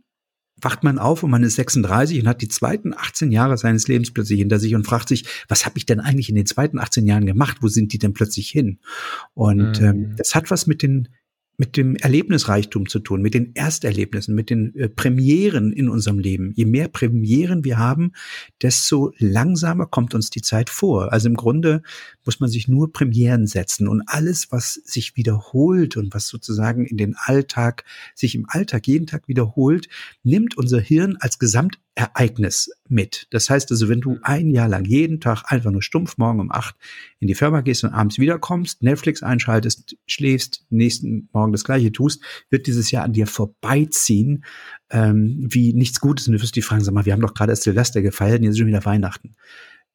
[0.59, 4.11] wacht man auf und man ist 36 und hat die zweiten 18 Jahre seines Lebens
[4.11, 7.05] plötzlich hinter sich und fragt sich, was habe ich denn eigentlich in den zweiten 18
[7.05, 7.57] Jahren gemacht?
[7.61, 8.79] Wo sind die denn plötzlich hin?
[9.33, 9.85] Und mhm.
[9.85, 11.09] ähm, das hat was mit den
[11.57, 16.53] mit dem Erlebnisreichtum zu tun, mit den Ersterlebnissen, mit den äh, Premieren in unserem Leben.
[16.55, 18.13] Je mehr Premieren wir haben,
[18.61, 21.11] desto langsamer kommt uns die Zeit vor.
[21.11, 21.81] Also im Grunde
[22.25, 26.97] muss man sich nur Premieren setzen und alles, was sich wiederholt und was sozusagen in
[26.97, 29.89] den Alltag, sich im Alltag jeden Tag wiederholt,
[30.23, 33.25] nimmt unser Hirn als Gesamt Ereignis mit.
[33.31, 36.51] Das heißt also, wenn du ein Jahr lang jeden Tag einfach nur stumpf morgen um
[36.51, 36.75] acht
[37.19, 42.21] in die Firma gehst und abends wiederkommst, Netflix einschaltest, schläfst, nächsten Morgen das gleiche tust,
[42.51, 44.45] wird dieses Jahr an dir vorbeiziehen,
[44.91, 46.27] ähm, wie nichts Gutes.
[46.27, 48.43] Und du wirst die fragen, sag mal, wir haben doch gerade erst Silvester gefeiert und
[48.43, 49.35] jetzt ist schon wieder Weihnachten.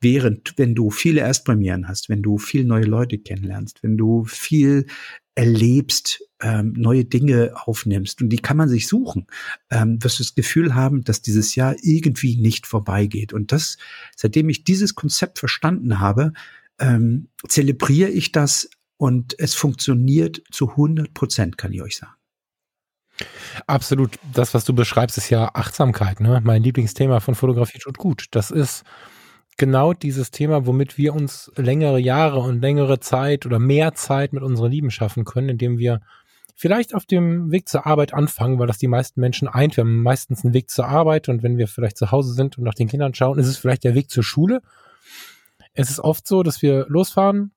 [0.02, 4.86] Während, wenn du viele Erstpremieren hast, wenn du viel neue Leute kennenlernst, wenn du viel
[5.34, 9.28] erlebst, ähm, neue Dinge aufnimmst und die kann man sich suchen,
[9.70, 13.32] ähm, wirst du das Gefühl haben, dass dieses Jahr irgendwie nicht vorbeigeht.
[13.32, 13.78] Und das,
[14.16, 16.32] seitdem ich dieses Konzept verstanden habe,
[16.78, 22.14] ähm, zelebriere ich das und es funktioniert zu 100 Prozent, kann ich euch sagen.
[23.66, 24.18] Absolut.
[24.32, 26.20] Das, was du beschreibst, ist ja Achtsamkeit.
[26.20, 26.40] Ne?
[26.42, 28.26] Mein Lieblingsthema von Fotografie tut gut.
[28.32, 28.84] Das ist
[29.56, 34.42] genau dieses Thema, womit wir uns längere Jahre und längere Zeit oder mehr Zeit mit
[34.42, 36.00] unseren Lieben schaffen können, indem wir
[36.54, 39.76] vielleicht auf dem Weg zur Arbeit anfangen, weil das die meisten Menschen eint.
[39.76, 42.64] Wir haben meistens einen Weg zur Arbeit und wenn wir vielleicht zu Hause sind und
[42.64, 44.62] nach den Kindern schauen, ist es vielleicht der Weg zur Schule.
[45.74, 47.52] Es ist oft so, dass wir losfahren,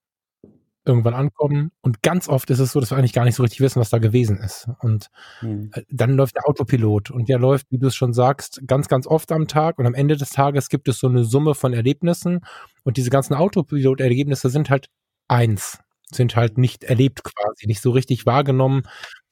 [0.86, 1.72] irgendwann ankommen.
[1.82, 3.90] Und ganz oft ist es so, dass wir eigentlich gar nicht so richtig wissen, was
[3.90, 4.68] da gewesen ist.
[4.80, 5.10] Und
[5.42, 5.72] mhm.
[5.90, 9.32] dann läuft der Autopilot und der läuft, wie du es schon sagst, ganz, ganz oft
[9.32, 9.80] am Tag.
[9.80, 12.42] Und am Ende des Tages gibt es so eine Summe von Erlebnissen.
[12.84, 14.90] Und diese ganzen Autopilot-Ergebnisse sind halt
[15.28, 15.80] eins,
[16.12, 18.84] sind halt nicht erlebt quasi, nicht so richtig wahrgenommen,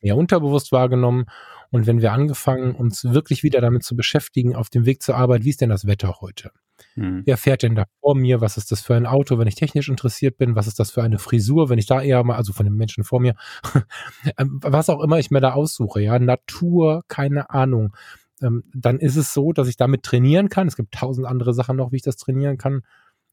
[0.02, 1.26] mehr unterbewusst wahrgenommen.
[1.70, 5.44] Und wenn wir angefangen, uns wirklich wieder damit zu beschäftigen, auf dem Weg zur Arbeit,
[5.44, 6.52] wie ist denn das Wetter heute?
[6.96, 7.24] Hm.
[7.26, 8.42] Wer fährt denn da vor mir?
[8.42, 10.56] Was ist das für ein Auto, wenn ich technisch interessiert bin?
[10.56, 13.04] Was ist das für eine Frisur, wenn ich da eher mal, also von den Menschen
[13.04, 13.36] vor mir,
[14.38, 17.96] ähm, was auch immer ich mir da aussuche, ja, Natur, keine Ahnung.
[18.42, 20.68] Ähm, dann ist es so, dass ich damit trainieren kann.
[20.68, 22.82] Es gibt tausend andere Sachen noch, wie ich das trainieren kann,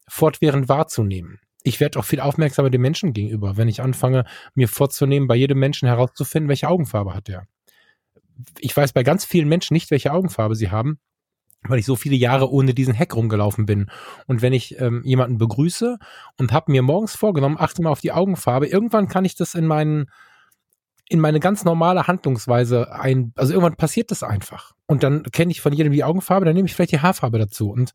[0.08, 1.40] fortwährend wahrzunehmen.
[1.62, 5.58] Ich werde auch viel aufmerksamer den Menschen gegenüber, wenn ich anfange, mir vorzunehmen, bei jedem
[5.58, 7.46] Menschen herauszufinden, welche Augenfarbe hat er.
[8.58, 10.98] Ich weiß bei ganz vielen Menschen nicht, welche Augenfarbe sie haben
[11.68, 13.90] weil ich so viele Jahre ohne diesen Hack rumgelaufen bin.
[14.26, 15.98] Und wenn ich ähm, jemanden begrüße
[16.38, 19.66] und habe mir morgens vorgenommen, achte mal auf die Augenfarbe, irgendwann kann ich das in
[19.66, 20.06] meinen
[21.10, 24.72] in meine ganz normale Handlungsweise ein, also irgendwann passiert das einfach.
[24.86, 27.68] Und dann kenne ich von jedem die Augenfarbe, dann nehme ich vielleicht die Haarfarbe dazu.
[27.68, 27.90] Und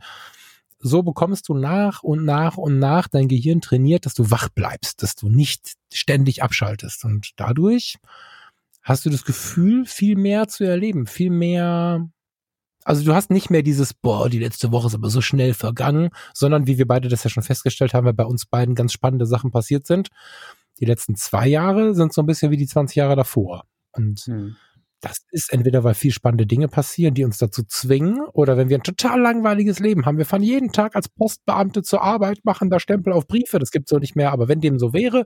[0.80, 5.02] so bekommst du nach und nach und nach dein Gehirn trainiert, dass du wach bleibst,
[5.02, 7.06] dass du nicht ständig abschaltest.
[7.06, 7.96] Und dadurch
[8.84, 12.10] hast du das Gefühl, viel mehr zu erleben, viel mehr
[12.86, 16.12] also du hast nicht mehr dieses, boah, die letzte Woche ist aber so schnell vergangen,
[16.34, 19.26] sondern wie wir beide das ja schon festgestellt haben, weil bei uns beiden ganz spannende
[19.26, 20.10] Sachen passiert sind.
[20.80, 23.66] Die letzten zwei Jahre sind so ein bisschen wie die 20 Jahre davor.
[23.92, 24.56] Und hm.
[25.02, 28.78] das ist entweder, weil viel spannende Dinge passieren, die uns dazu zwingen, oder wenn wir
[28.78, 30.20] ein total langweiliges Leben haben.
[30.20, 33.90] Wir fahren jeden Tag als Postbeamte zur Arbeit, machen da Stempel auf Briefe, das gibt's
[33.90, 35.26] so nicht mehr, aber wenn dem so wäre,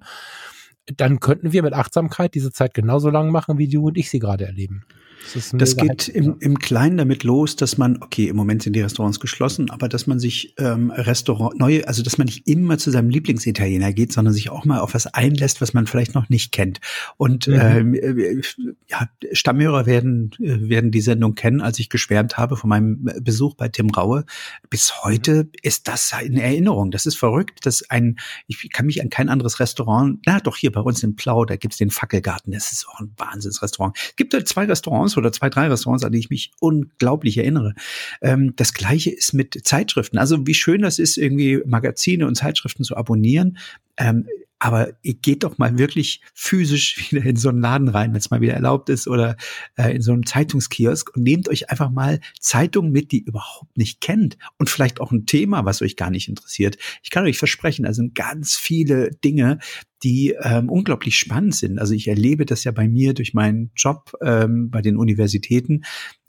[0.95, 4.19] dann könnten wir mit Achtsamkeit diese Zeit genauso lang machen, wie du und ich sie
[4.19, 4.85] gerade erleben.
[5.33, 8.81] Das, das geht im, im Kleinen damit los, dass man, okay, im Moment sind die
[8.81, 12.91] Restaurants geschlossen, aber dass man sich ähm, Restaurant neue, also dass man nicht immer zu
[12.91, 16.51] seinem Lieblingsitaliener geht, sondern sich auch mal auf was einlässt, was man vielleicht noch nicht
[16.51, 16.79] kennt.
[17.17, 17.53] Und mhm.
[17.53, 18.41] ähm, äh,
[18.87, 23.55] ja, Stammhörer werden äh, werden die Sendung kennen, als ich geschwärmt habe von meinem Besuch
[23.55, 24.25] bei Tim Raue.
[24.69, 25.51] Bis heute mhm.
[25.61, 26.91] ist das in Erinnerung.
[26.91, 30.71] Das ist verrückt, dass ein, ich kann mich an kein anderes Restaurant, na doch hier
[30.71, 32.53] bei uns in Plau, da gibt's den Fackelgarten.
[32.53, 33.97] Das ist auch ein Wahnsinnsrestaurant.
[33.97, 37.73] Es gibt da zwei Restaurants oder zwei, drei Restaurants, an die ich mich unglaublich erinnere.
[38.21, 40.17] Ähm, das gleiche ist mit Zeitschriften.
[40.17, 43.57] Also wie schön das ist, irgendwie Magazine und Zeitschriften zu abonnieren.
[43.97, 44.25] Ähm,
[44.59, 48.29] aber ihr geht doch mal wirklich physisch wieder in so einen Laden rein, wenn es
[48.29, 49.37] mal wieder erlaubt ist, oder
[49.77, 53.77] äh, in so einen Zeitungskiosk und nehmt euch einfach mal Zeitungen mit, die ihr überhaupt
[53.77, 56.77] nicht kennt und vielleicht auch ein Thema, was euch gar nicht interessiert.
[57.01, 59.59] Ich kann euch versprechen, also ganz viele Dinge,
[60.03, 61.79] die ähm, unglaublich spannend sind.
[61.79, 65.83] Also ich erlebe das ja bei mir durch meinen Job ähm, bei den Universitäten,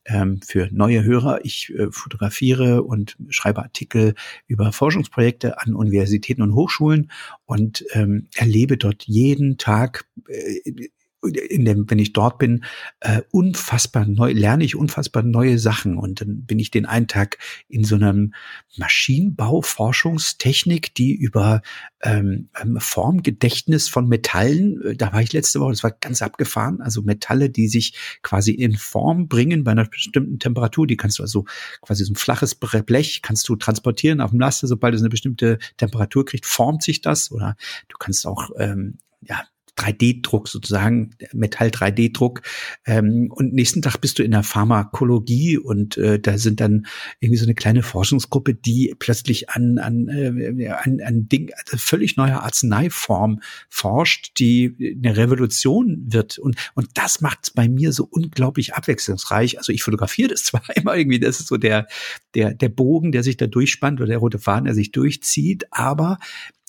[0.04, 1.44] ähm, für neue Hörer.
[1.44, 4.14] Ich äh, fotografiere und schreibe Artikel
[4.46, 7.10] über Forschungsprojekte an Universitäten und Hochschulen
[7.46, 10.90] und ähm, erlebe dort jeden Tag äh,
[11.22, 12.64] in dem, wenn ich dort bin,
[13.00, 15.96] äh, unfassbar neu, lerne ich unfassbar neue Sachen.
[15.98, 18.34] Und dann bin ich den einen Tag in so einem
[18.76, 21.62] Maschinenbau-Forschungstechnik, die über
[22.02, 26.80] ähm, ähm, Formgedächtnis von Metallen, äh, da war ich letzte Woche, das war ganz abgefahren,
[26.80, 31.22] also Metalle, die sich quasi in Form bringen bei einer bestimmten Temperatur, die kannst du
[31.22, 31.44] also
[31.82, 35.58] quasi so ein flaches Blech kannst du transportieren auf dem Laster, sobald es eine bestimmte
[35.76, 37.56] Temperatur kriegt, formt sich das oder
[37.88, 39.44] du kannst auch ähm, ja,
[39.80, 42.42] 3D-Druck sozusagen, Metall-3D-Druck.
[42.86, 46.86] Ähm, und nächsten Tag bist du in der Pharmakologie und äh, da sind dann
[47.20, 52.16] irgendwie so eine kleine Forschungsgruppe, die plötzlich an, an, äh, an, an Ding, also völlig
[52.16, 56.38] neue Arzneiform forscht, die eine Revolution wird.
[56.38, 59.58] Und, und das macht es bei mir so unglaublich abwechslungsreich.
[59.58, 61.86] Also ich fotografiere das zwar immer irgendwie, das ist so der,
[62.34, 66.18] der, der Bogen, der sich da durchspannt oder der rote Faden, der sich durchzieht, aber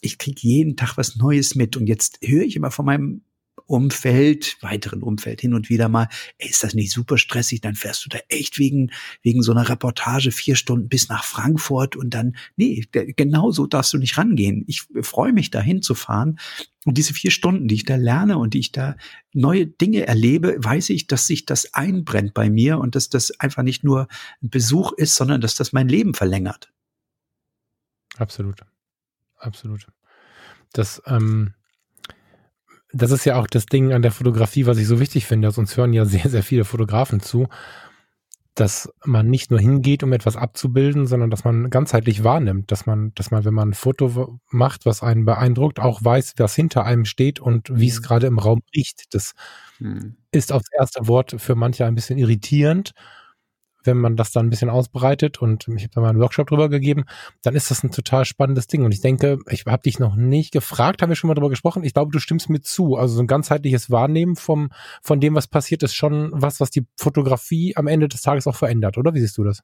[0.01, 1.77] ich kriege jeden Tag was Neues mit.
[1.77, 3.21] Und jetzt höre ich immer von meinem
[3.67, 7.61] Umfeld, weiteren Umfeld hin und wieder mal, ey, ist das nicht super stressig?
[7.61, 11.95] Dann fährst du da echt wegen, wegen so einer Reportage vier Stunden bis nach Frankfurt
[11.95, 14.65] und dann, nee, genau so darfst du nicht rangehen.
[14.67, 16.39] Ich freue mich da hinzufahren.
[16.83, 18.97] Und diese vier Stunden, die ich da lerne und die ich da
[19.33, 23.63] neue Dinge erlebe, weiß ich, dass sich das einbrennt bei mir und dass das einfach
[23.63, 24.07] nicht nur
[24.41, 26.73] ein Besuch ist, sondern dass das mein Leben verlängert.
[28.17, 28.61] Absolut
[29.41, 29.87] absolut.
[30.73, 31.53] Das, ähm,
[32.93, 35.47] das ist ja auch das Ding an der Fotografie, was ich so wichtig finde.
[35.47, 37.47] Also uns hören ja sehr, sehr viele Fotografen zu,
[38.53, 43.13] dass man nicht nur hingeht, um etwas abzubilden, sondern dass man ganzheitlich wahrnimmt, dass man,
[43.15, 47.05] dass man, wenn man ein Foto macht, was einen beeindruckt, auch weiß, was hinter einem
[47.05, 48.03] steht und wie es mhm.
[48.03, 49.13] gerade im Raum riecht.
[49.13, 49.33] Das
[49.77, 50.17] hm.
[50.31, 52.93] ist aufs erste Wort für manche ein bisschen irritierend
[53.83, 56.69] wenn man das dann ein bisschen ausbreitet und ich habe da mal einen Workshop drüber
[56.69, 57.05] gegeben,
[57.41, 58.83] dann ist das ein total spannendes Ding.
[58.83, 61.83] Und ich denke, ich habe dich noch nicht gefragt, haben wir schon mal drüber gesprochen.
[61.83, 62.95] Ich glaube, du stimmst mir zu.
[62.95, 64.69] Also so ein ganzheitliches Wahrnehmen vom,
[65.01, 68.55] von dem, was passiert, ist schon was, was die Fotografie am Ende des Tages auch
[68.55, 69.13] verändert, oder?
[69.13, 69.61] Wie siehst du das?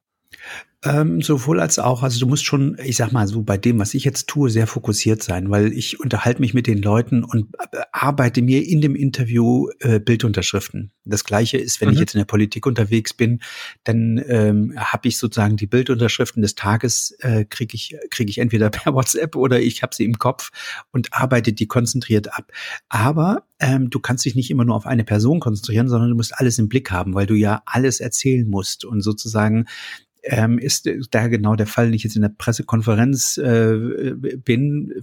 [0.84, 2.04] Ähm, sowohl als auch.
[2.04, 4.68] Also du musst schon, ich sag mal so, bei dem, was ich jetzt tue, sehr
[4.68, 7.48] fokussiert sein, weil ich unterhalte mich mit den Leuten und
[7.92, 10.92] arbeite mir in dem Interview äh, Bildunterschriften.
[11.04, 11.96] Das gleiche ist, wenn mhm.
[11.96, 13.42] ich jetzt in der Politik unterwegs bin,
[13.86, 18.70] dann ähm, habe ich sozusagen die Bildunterschriften des Tages, äh, kriege ich, krieg ich entweder
[18.70, 20.52] per WhatsApp oder ich habe sie im Kopf
[20.92, 22.52] und arbeite die konzentriert ab.
[22.88, 26.38] Aber ähm, du kannst dich nicht immer nur auf eine Person konzentrieren, sondern du musst
[26.38, 28.86] alles im Blick haben, weil du ja alles erzählen musst.
[28.86, 29.66] Und sozusagen
[30.24, 34.94] ähm, ist da genau der Fall, wenn ich jetzt in der Pressekonferenz äh, bin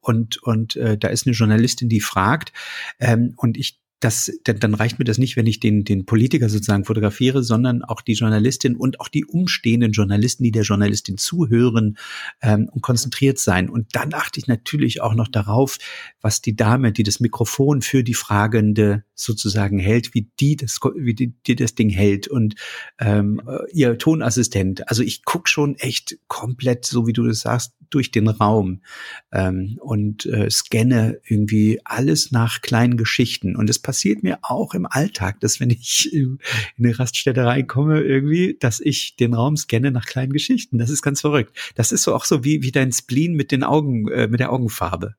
[0.00, 2.52] und, und äh, da ist eine Journalistin, die fragt
[3.00, 6.84] ähm, und ich das, dann, reicht mir das nicht, wenn ich den, den Politiker sozusagen
[6.84, 11.96] fotografiere, sondern auch die Journalistin und auch die umstehenden Journalisten, die der Journalistin zuhören
[12.42, 13.70] ähm, und konzentriert sein.
[13.70, 15.78] Und dann achte ich natürlich auch noch darauf,
[16.20, 21.14] was die Dame, die das Mikrofon für die Fragende sozusagen hält, wie die das, wie
[21.14, 22.56] die, die das Ding hält und
[22.98, 23.40] ähm,
[23.72, 24.88] ihr Tonassistent.
[24.88, 28.82] Also ich guck schon echt komplett, so wie du das sagst, durch den Raum
[29.32, 33.54] ähm, und äh, scanne irgendwie alles nach kleinen Geschichten.
[33.54, 33.78] Und es
[34.22, 36.38] mir auch im Alltag, dass wenn ich in
[36.78, 40.78] eine Raststätte reinkomme, irgendwie, dass ich den Raum scanne nach kleinen Geschichten.
[40.78, 41.56] Das ist ganz verrückt.
[41.74, 44.52] Das ist so auch so wie, wie dein Spleen mit den Augen, äh, mit der
[44.52, 45.14] Augenfarbe.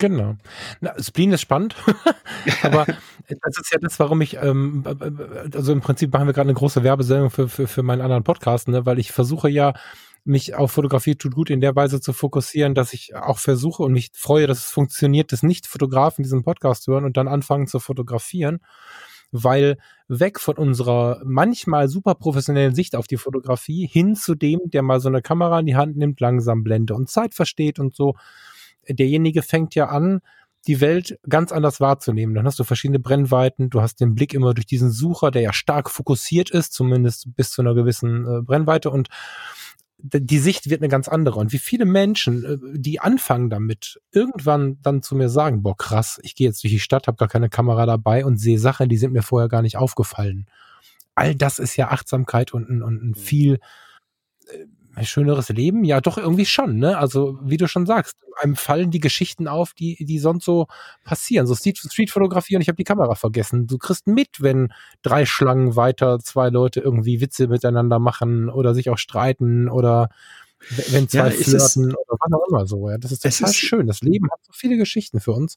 [0.00, 0.36] Genau.
[0.80, 1.76] Na, Spleen ist spannend,
[2.62, 2.86] aber
[3.28, 4.82] das ist ja das, warum ich, ähm,
[5.52, 8.68] also im Prinzip machen wir gerade eine große Werbesendung für, für, für meinen anderen Podcast,
[8.68, 9.74] ne, weil ich versuche ja,
[10.30, 13.92] mich auf Fotografie tut gut in der Weise zu fokussieren, dass ich auch versuche und
[13.92, 17.80] mich freue, dass es funktioniert, dass nicht Fotografen diesen Podcast hören und dann anfangen zu
[17.80, 18.60] fotografieren,
[19.32, 19.76] weil
[20.08, 25.00] weg von unserer manchmal super professionellen Sicht auf die Fotografie hin zu dem, der mal
[25.00, 28.14] so eine Kamera in die Hand nimmt, langsam Blende und Zeit versteht und so.
[28.88, 30.20] Derjenige fängt ja an,
[30.66, 32.34] die Welt ganz anders wahrzunehmen.
[32.34, 35.52] Dann hast du verschiedene Brennweiten, du hast den Blick immer durch diesen Sucher, der ja
[35.52, 39.08] stark fokussiert ist, zumindest bis zu einer gewissen äh, Brennweite und
[40.02, 41.38] die Sicht wird eine ganz andere.
[41.38, 46.20] Und wie viele Menschen, äh, die anfangen damit, irgendwann dann zu mir sagen, boah, krass,
[46.22, 48.96] ich gehe jetzt durch die Stadt, habe gar keine Kamera dabei und sehe Sachen, die
[48.96, 50.46] sind mir vorher gar nicht aufgefallen.
[51.14, 53.14] All das ist ja Achtsamkeit und, und, und ein mhm.
[53.14, 53.58] viel
[55.00, 55.84] ein schöneres Leben?
[55.84, 56.98] Ja, doch irgendwie schon, ne?
[56.98, 60.66] Also, wie du schon sagst, einem fallen die Geschichten auf, die, die sonst so
[61.04, 61.46] passieren.
[61.46, 63.66] So Street-Fotografie und ich habe die Kamera vergessen.
[63.66, 68.90] Du kriegst mit, wenn drei Schlangen weiter zwei Leute irgendwie Witze miteinander machen oder sich
[68.90, 70.10] auch streiten oder
[70.90, 72.90] wenn zwei ja, flirten oder was auch immer so.
[72.90, 73.86] Ja, das ist total ist, schön.
[73.86, 75.56] Das Leben hat so viele Geschichten für uns.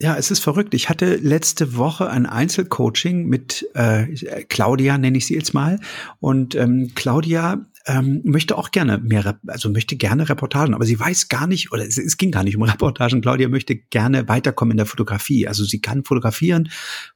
[0.00, 0.74] Ja, es ist verrückt.
[0.74, 4.06] Ich hatte letzte Woche ein Einzelcoaching mit äh,
[4.44, 5.80] Claudia, nenne ich sie jetzt mal.
[6.20, 11.28] Und ähm, Claudia ähm, möchte auch gerne mehr, also möchte gerne Reportagen, aber sie weiß
[11.28, 13.22] gar nicht, oder es, es ging gar nicht um Reportagen.
[13.22, 15.48] Claudia möchte gerne weiterkommen in der Fotografie.
[15.48, 16.68] Also sie kann fotografieren,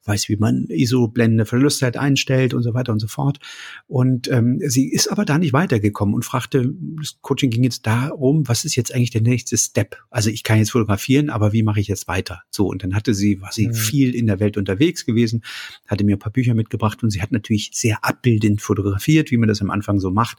[0.04, 3.38] weiß, wie man ISO-Blende Verlustzeit einstellt und so weiter und so fort.
[3.86, 8.48] Und ähm, sie ist aber da nicht weitergekommen und fragte, das Coaching ging jetzt darum,
[8.48, 9.98] was ist jetzt eigentlich der nächste Step?
[10.10, 12.42] Also ich kann jetzt fotografieren, aber wie mache ich jetzt weiter?
[12.50, 13.74] So, und dann hatte sie, war sie mhm.
[13.74, 15.42] viel in der Welt unterwegs gewesen,
[15.86, 19.48] hatte mir ein paar Bücher mitgebracht und sie hat natürlich sehr abbildend fotografiert, wie man
[19.48, 20.38] das am Anfang so macht.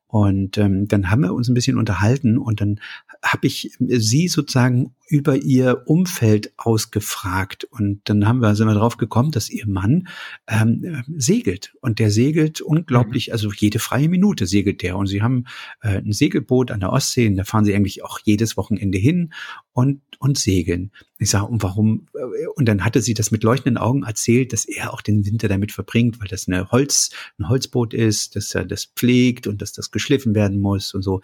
[0.11, 2.81] Und ähm, dann haben wir uns ein bisschen unterhalten und dann
[3.23, 7.63] habe ich sie sozusagen über ihr Umfeld ausgefragt.
[7.63, 10.09] Und dann haben wir, sind wir drauf gekommen, dass ihr Mann
[10.47, 11.73] ähm, segelt.
[11.79, 13.33] Und der segelt unglaublich, mhm.
[13.33, 14.97] also jede freie Minute segelt der.
[14.97, 15.45] Und sie haben
[15.81, 19.33] äh, ein Segelboot an der Ostsee und da fahren sie eigentlich auch jedes Wochenende hin
[19.73, 20.91] und, und segeln.
[21.19, 22.07] Ich sage, und warum?
[22.15, 25.47] Äh, und dann hatte sie das mit leuchtenden Augen erzählt, dass er auch den Winter
[25.47, 29.73] damit verbringt, weil das eine Holz, ein Holzboot ist, dass er das pflegt und dass
[29.73, 31.21] das geschliffen werden muss und so.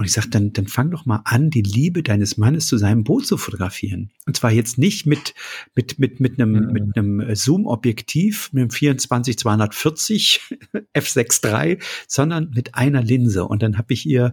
[0.00, 3.04] Und ich sage, dann, dann fang doch mal an, die Liebe deines Mannes zu seinem
[3.04, 4.10] Boot zu fotografieren.
[4.24, 5.34] Und zwar jetzt nicht mit,
[5.74, 6.72] mit, mit, mit einem, mhm.
[6.72, 10.40] mit einem Zoom-Objektiv, mit einem 24 240
[10.96, 13.44] f6.3, sondern mit einer Linse.
[13.44, 14.32] Und dann habe ich ihr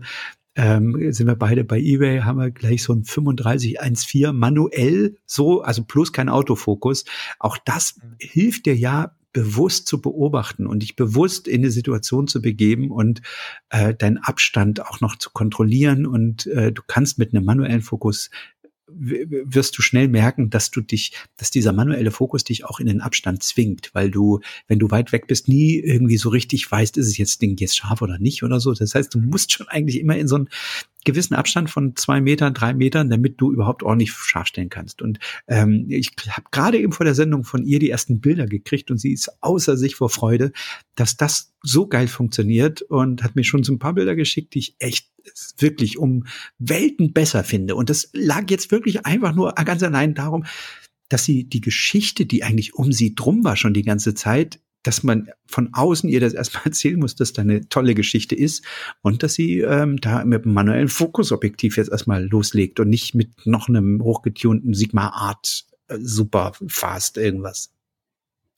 [0.55, 5.83] ähm, sind wir beide bei eBay, haben wir gleich so ein 3514 manuell, so, also
[5.83, 7.03] plus kein Autofokus.
[7.39, 8.15] Auch das mhm.
[8.19, 13.21] hilft dir ja, bewusst zu beobachten und dich bewusst in eine Situation zu begeben und
[13.69, 18.31] äh, deinen Abstand auch noch zu kontrollieren und äh, du kannst mit einem manuellen Fokus
[18.89, 23.01] wirst du schnell merken, dass du dich, dass dieser manuelle Fokus dich auch in den
[23.01, 27.07] Abstand zwingt, weil du, wenn du weit weg bist, nie irgendwie so richtig weißt, ist
[27.07, 28.73] es jetzt Ding jetzt scharf oder nicht oder so.
[28.73, 30.49] Das heißt, du musst schon eigentlich immer in so ein
[31.05, 35.01] gewissen Abstand von zwei Metern, drei Metern, damit du überhaupt ordentlich scharf stellen kannst.
[35.01, 38.91] Und ähm, ich habe gerade eben vor der Sendung von ihr die ersten Bilder gekriegt
[38.91, 40.51] und sie ist außer sich vor Freude,
[40.95, 44.59] dass das so geil funktioniert und hat mir schon so ein paar Bilder geschickt, die
[44.59, 45.09] ich echt
[45.57, 46.25] wirklich um
[46.57, 47.75] Welten besser finde.
[47.75, 50.45] Und das lag jetzt wirklich einfach nur ganz allein darum,
[51.09, 55.03] dass sie die Geschichte, die eigentlich um sie drum war schon die ganze Zeit, dass
[55.03, 58.63] man von außen ihr das erstmal erzählen muss, dass da eine tolle Geschichte ist
[59.01, 63.45] und dass sie ähm, da mit einem manuellen Fokusobjektiv jetzt erstmal loslegt und nicht mit
[63.45, 67.73] noch einem hochgetunten Sigma Art äh, super fast irgendwas.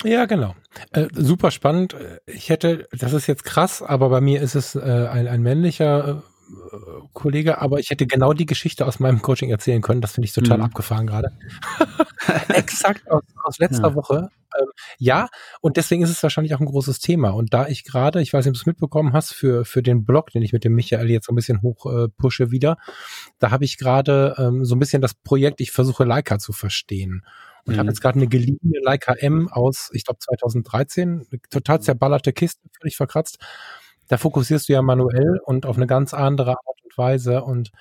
[0.04, 0.56] Ja, genau.
[0.92, 1.96] Äh, super spannend.
[2.26, 6.24] Ich hätte, das ist jetzt krass, aber bei mir ist es äh, ein, ein männlicher
[7.14, 10.02] Kollege, aber ich hätte genau die Geschichte aus meinem Coaching erzählen können.
[10.02, 10.64] Das finde ich total mhm.
[10.66, 11.32] abgefahren gerade.
[12.50, 13.96] Exakt aus, aus letzter ja.
[13.96, 14.30] Woche.
[14.60, 15.30] Ähm, ja,
[15.62, 17.30] und deswegen ist es wahrscheinlich auch ein großes Thema.
[17.30, 20.06] Und da ich gerade, ich weiß nicht, ob du es mitbekommen hast, für, für den
[20.06, 22.78] Blog, den ich mit dem Michael jetzt so ein bisschen hoch äh, pushe wieder,
[23.40, 27.26] da habe ich gerade ähm, so ein bisschen das Projekt, ich versuche Leica zu verstehen.
[27.66, 27.80] Und mhm.
[27.80, 32.62] habe jetzt gerade eine geliehene Leica M aus, ich glaube 2013, eine total zerballerte Kiste,
[32.80, 33.38] völlig verkratzt
[34.10, 37.72] da fokussierst du ja manuell und auf eine ganz andere Art und Weise und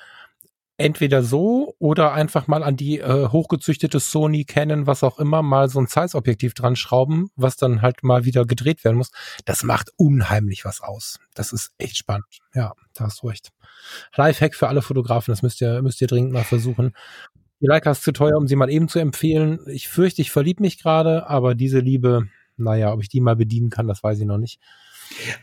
[0.77, 5.69] entweder so oder einfach mal an die äh, hochgezüchtete Sony Canon, was auch immer, mal
[5.69, 9.11] so ein Zeiss-Objektiv dran schrauben, was dann halt mal wieder gedreht werden muss.
[9.45, 11.19] Das macht unheimlich was aus.
[11.35, 12.27] Das ist echt spannend.
[12.55, 13.51] Ja, da hast du recht.
[14.15, 16.93] Lifehack für alle Fotografen, das müsst ihr, müsst ihr dringend mal versuchen.
[17.61, 19.59] Die Leica ist zu teuer, um sie mal eben zu empfehlen.
[19.67, 23.71] Ich fürchte, ich verlieb mich gerade, aber diese Liebe, naja, ob ich die mal bedienen
[23.71, 24.61] kann, das weiß ich noch nicht.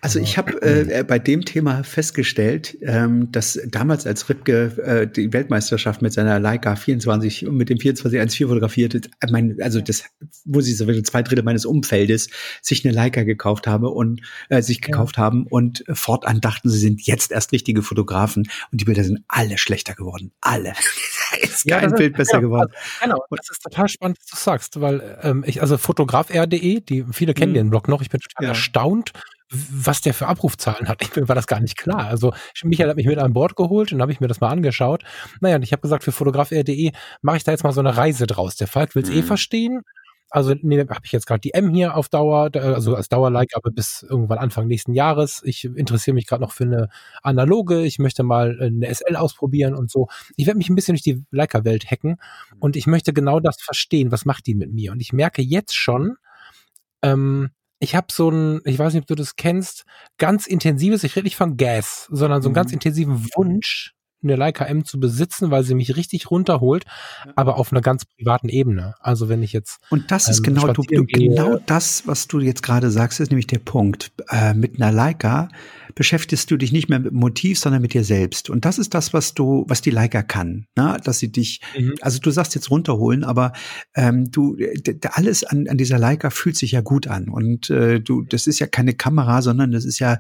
[0.02, 5.34] Also ich habe äh, bei dem Thema festgestellt, ähm, dass damals als Ripke äh, die
[5.34, 10.06] Weltmeisterschaft mit seiner Leica 24 und mit dem 2414 fotografierte, äh, mein, also das,
[10.46, 12.30] wo sie so zwei Drittel meines Umfeldes
[12.62, 15.24] sich eine Leica gekauft habe und äh, sich gekauft ja.
[15.24, 19.58] haben und fortan dachten, sie sind jetzt erst richtige Fotografen und die Bilder sind alle
[19.58, 20.74] schlechter geworden, alle.
[21.42, 22.72] ist kein ja, Bild ist, besser ja, geworden.
[23.02, 27.06] Also, genau, das ist total spannend, was du sagst, weil ähm, ich also fotograf.r.de, die
[27.12, 27.56] viele kennen mhm.
[27.56, 29.12] den Blog noch, ich bin total erstaunt
[29.72, 31.02] was der für Abrufzahlen hat.
[31.02, 32.08] Ich, mir war das gar nicht klar.
[32.08, 32.34] Also
[32.64, 35.04] Michael hat mich mit an Bord geholt und habe ich mir das mal angeschaut.
[35.42, 36.92] Naja, und ich habe gesagt, für fotograf.de
[37.22, 38.56] mache ich da jetzt mal so eine Reise draus.
[38.56, 39.20] Der Falk will es eh mhm.
[39.20, 39.82] eh verstehen.
[40.32, 43.72] Also nee, habe ich jetzt gerade die M hier auf Dauer, also als Dauerlike, aber
[43.72, 45.42] bis irgendwann Anfang nächsten Jahres.
[45.46, 46.90] Ich interessiere mich gerade noch für eine
[47.22, 47.84] analoge.
[47.84, 50.08] Ich möchte mal eine SL ausprobieren und so.
[50.36, 52.18] Ich werde mich ein bisschen durch die Leica-Welt hacken
[52.60, 54.12] und ich möchte genau das verstehen.
[54.12, 54.92] Was macht die mit mir?
[54.92, 56.18] Und ich merke jetzt schon,
[57.02, 59.86] ähm, ich habe so ein, ich weiß nicht, ob du das kennst,
[60.18, 62.56] ganz intensives, ich rede nicht von Gas, sondern so einen mhm.
[62.56, 63.95] ganz intensiven Wunsch,
[64.26, 66.86] eine Leica M zu besitzen, weil sie mich richtig runterholt,
[67.26, 67.34] ja.
[67.36, 68.96] aber auf einer ganz privaten Ebene.
[69.00, 72.40] Also wenn ich jetzt und das ist ähm, genau du, du genau das, was du
[72.40, 74.12] jetzt gerade sagst, ist nämlich der Punkt.
[74.30, 75.50] Äh, mit einer Leica
[75.96, 78.50] beschäftigst du dich nicht mehr mit dem Motiv, sondern mit dir selbst.
[78.50, 80.98] Und das ist das, was du, was die Leica kann, ne?
[81.04, 81.96] dass sie dich, mhm.
[82.02, 83.54] also du sagst jetzt runterholen, aber
[83.96, 84.58] ähm, du,
[85.12, 87.30] alles an, an dieser Leica fühlt sich ja gut an.
[87.30, 90.20] Und äh, du, das ist ja keine Kamera, sondern das ist ja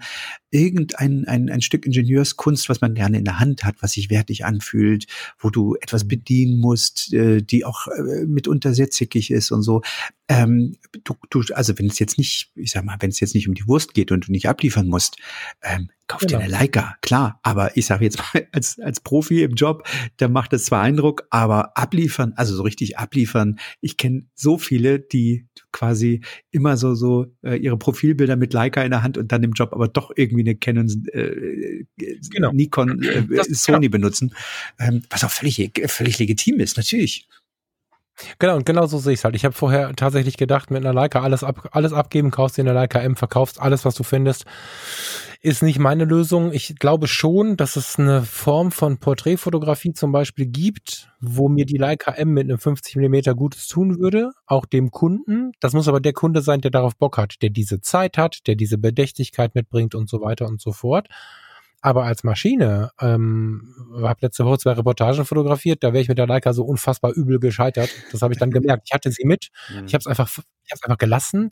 [0.55, 4.45] irgendein ein, ein Stück Ingenieurskunst, was man gerne in der Hand hat, was sich wertig
[4.45, 5.05] anfühlt,
[5.37, 9.81] wo du etwas bedienen musst, äh, die auch äh, mitunter sehr zickig ist und so.
[10.27, 13.47] Ähm, du, du, also wenn es jetzt nicht, ich sag mal, wenn es jetzt nicht
[13.47, 15.17] um die Wurst geht und du nicht abliefern musst,
[15.61, 16.39] ähm, kauf genau.
[16.39, 17.39] dir eine Leica, klar.
[17.43, 21.27] Aber ich sage jetzt mal, als, als Profi im Job, da macht es zwar Eindruck,
[21.29, 23.59] aber abliefern, also so richtig abliefern.
[23.81, 28.91] Ich kenne so viele, die quasi immer so, so äh, ihre Profilbilder mit Leica in
[28.91, 31.85] der Hand und dann im Job aber doch irgendwie eine Canon, äh,
[32.31, 32.51] genau.
[32.51, 33.91] Nikon, äh, das, Sony genau.
[33.91, 34.33] benutzen.
[34.79, 37.27] Ähm, was auch völlig, völlig legitim ist, natürlich.
[38.39, 39.35] Genau, und genau so sehe ich es halt.
[39.35, 42.73] Ich habe vorher tatsächlich gedacht, mit einer Leica alles, ab, alles abgeben, kaufst dir eine
[42.73, 44.45] Leica M, verkaufst alles, was du findest.
[45.41, 46.51] Ist nicht meine Lösung.
[46.53, 51.77] Ich glaube schon, dass es eine Form von Porträtfotografie zum Beispiel gibt, wo mir die
[51.77, 55.51] Leica M mit einem 50 Millimeter Gutes tun würde, auch dem Kunden.
[55.59, 58.55] Das muss aber der Kunde sein, der darauf Bock hat, der diese Zeit hat, der
[58.55, 61.09] diese Bedächtigkeit mitbringt und so weiter und so fort.
[61.85, 66.25] Aber als Maschine, ähm, habe letzte Woche zwei Reportagen fotografiert, da wäre ich mit der
[66.25, 67.91] Leica so unfassbar übel gescheitert.
[68.11, 68.87] Das habe ich dann gemerkt.
[68.87, 69.49] Ich hatte sie mit,
[69.85, 71.51] ich habe es einfach, ich habe einfach gelassen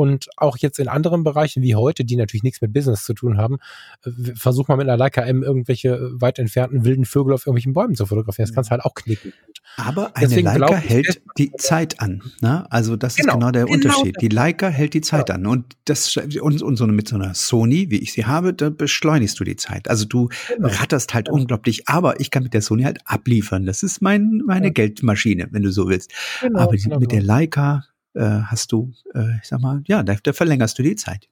[0.00, 3.36] und auch jetzt in anderen Bereichen wie heute, die natürlich nichts mit Business zu tun
[3.36, 3.58] haben,
[4.04, 7.74] äh, versuch mal mit einer Leica M irgendwelche äh, weit entfernten wilden Vögel auf irgendwelchen
[7.74, 8.46] Bäumen zu fotografieren.
[8.48, 9.34] Das kannst du halt auch knicken.
[9.76, 12.22] Aber eine Deswegen Leica hält die Zeit an.
[12.40, 12.66] Ne?
[12.70, 14.16] Also das genau, ist genau der genau Unterschied.
[14.20, 15.34] Die Leica hält die Zeit ja.
[15.34, 15.46] an.
[15.46, 19.38] Und das und, und so mit so einer Sony, wie ich sie habe, da beschleunigst
[19.38, 19.88] du die Zeit.
[19.88, 20.68] Also du genau.
[20.68, 21.34] ratterst halt ja.
[21.34, 21.88] unglaublich.
[21.88, 23.66] Aber ich kann mit der Sony halt abliefern.
[23.66, 24.72] Das ist mein, meine ja.
[24.72, 26.12] Geldmaschine, wenn du so willst.
[26.40, 27.06] Genau, aber die, mit genau.
[27.06, 27.84] der Leica
[28.14, 31.28] äh, hast du, äh, ich sag mal, ja, da, da verlängerst du die Zeit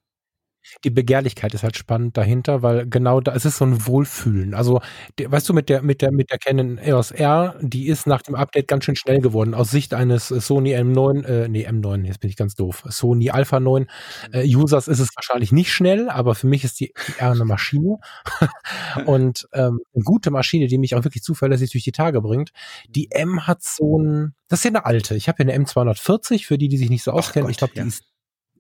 [0.85, 4.55] die Begehrlichkeit ist halt spannend dahinter, weil genau da es ist so ein Wohlfühlen.
[4.55, 4.81] Also,
[5.19, 8.23] die, weißt du, mit der mit der mit der Canon EOS R, die ist nach
[8.23, 9.55] dem Update ganz schön schnell geworden.
[9.55, 12.85] Aus Sicht eines Sony M9, äh, nee M9, jetzt bin ich ganz doof.
[12.89, 13.87] Sony Alpha 9
[14.33, 17.99] äh, Users ist es wahrscheinlich nicht schnell, aber für mich ist die R eine Maschine
[19.07, 22.51] und ähm, eine gute Maschine, die mich auch wirklich zuverlässig durch die Tage bringt.
[22.89, 25.15] Die M hat so ein, das ist ja eine alte.
[25.15, 27.51] Ich habe ja eine M240 für die, die sich nicht so auskennen.
[27.51, 27.87] ich glaube, die ja.
[27.87, 28.05] ist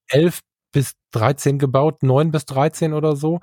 [0.09, 0.41] 11
[0.73, 3.41] bis 13 gebaut, 9 bis 13 oder so.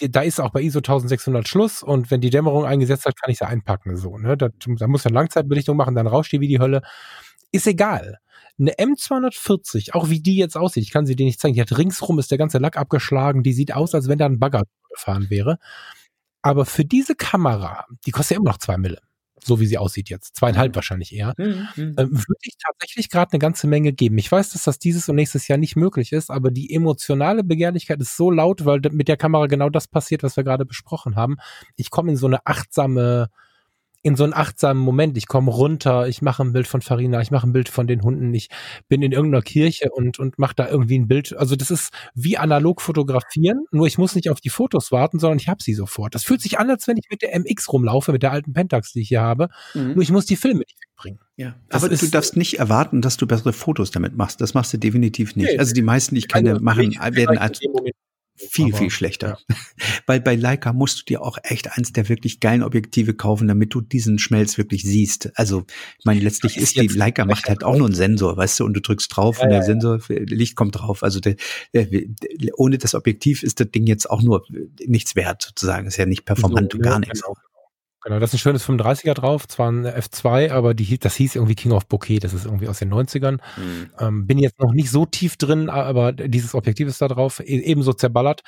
[0.00, 3.38] Da ist auch bei ISO 1600 Schluss und wenn die Dämmerung eingesetzt hat, kann ich
[3.38, 3.96] sie einpacken.
[3.96, 4.36] So, ne?
[4.36, 6.82] da, da muss man Langzeitbelichtung machen, dann rauscht die wie die Hölle.
[7.52, 8.18] Ist egal.
[8.58, 11.76] Eine M240, auch wie die jetzt aussieht, ich kann sie dir nicht zeigen, die hat
[11.76, 15.28] ringsrum ist der ganze Lack abgeschlagen, die sieht aus, als wenn da ein Bagger gefahren
[15.30, 15.58] wäre.
[16.42, 19.00] Aber für diese Kamera, die kostet ja immer noch zwei Mille
[19.42, 20.76] so wie sie aussieht jetzt, zweieinhalb mhm.
[20.76, 21.68] wahrscheinlich eher, mhm.
[21.76, 21.94] mhm.
[21.96, 24.18] äh, würde ich tatsächlich gerade eine ganze Menge geben.
[24.18, 28.00] Ich weiß, dass das dieses und nächstes Jahr nicht möglich ist, aber die emotionale Begehrlichkeit
[28.00, 31.36] ist so laut, weil mit der Kamera genau das passiert, was wir gerade besprochen haben.
[31.76, 33.30] Ich komme in so eine achtsame
[34.02, 35.16] in so einen achtsamen Moment.
[35.18, 38.02] Ich komme runter, ich mache ein Bild von Farina, ich mache ein Bild von den
[38.02, 38.48] Hunden, ich
[38.88, 41.36] bin in irgendeiner Kirche und, und mache da irgendwie ein Bild.
[41.36, 45.38] Also das ist wie analog fotografieren, nur ich muss nicht auf die Fotos warten, sondern
[45.38, 46.14] ich habe sie sofort.
[46.14, 48.92] Das fühlt sich an, als wenn ich mit der MX rumlaufe, mit der alten Pentax,
[48.92, 49.48] die ich hier habe.
[49.74, 49.94] Mhm.
[49.94, 51.20] Nur ich muss die Filme nicht wegbringen.
[51.36, 54.40] Ja, das aber du darfst nicht erwarten, dass du bessere Fotos damit machst.
[54.40, 55.52] Das machst du definitiv nicht.
[55.52, 57.60] Nee, also die meisten, die ich kenne, machen, werden als
[58.48, 59.38] viel, aber, viel schlechter.
[59.48, 59.56] Ja.
[60.06, 63.74] Weil bei Leica musst du dir auch echt eins der wirklich geilen Objektive kaufen, damit
[63.74, 65.30] du diesen Schmelz wirklich siehst.
[65.34, 65.64] Also,
[65.98, 68.74] ich meine, letztlich ist, die Leica macht halt auch nur einen Sensor, weißt du, und
[68.74, 71.02] du drückst drauf ja, und der ja, Sensor, Licht kommt drauf.
[71.02, 71.36] Also, der,
[71.74, 71.86] der,
[72.56, 74.46] ohne das Objektiv ist das Ding jetzt auch nur
[74.86, 75.86] nichts wert, sozusagen.
[75.86, 77.22] Ist ja nicht performant so, und gar nichts.
[77.22, 77.36] Genau.
[78.02, 81.54] Genau, das ist ein schönes 35er drauf, zwar ein F2, aber die, das hieß irgendwie
[81.54, 83.32] King of Bouquet, das ist irgendwie aus den 90ern.
[83.58, 83.90] Mhm.
[83.98, 87.58] Ähm, bin jetzt noch nicht so tief drin, aber dieses Objektiv ist da drauf, e
[87.58, 88.40] ebenso zerballert.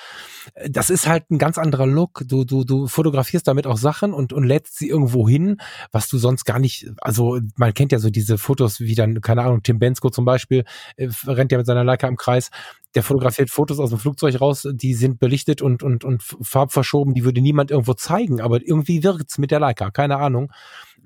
[0.69, 2.23] Das ist halt ein ganz anderer Look.
[2.27, 5.59] Du, du, du fotografierst damit auch Sachen und, und lädst sie irgendwo hin,
[5.91, 9.43] was du sonst gar nicht, also man kennt ja so diese Fotos, wie dann, keine
[9.43, 10.65] Ahnung, Tim Bensko zum Beispiel,
[10.97, 12.51] äh, rennt ja mit seiner Leica im Kreis
[12.95, 17.25] der fotografiert Fotos aus dem Flugzeug raus, die sind belichtet und, und, und farbverschoben, die
[17.25, 20.53] würde niemand irgendwo zeigen, aber irgendwie wirkt's mit der Leica, keine Ahnung.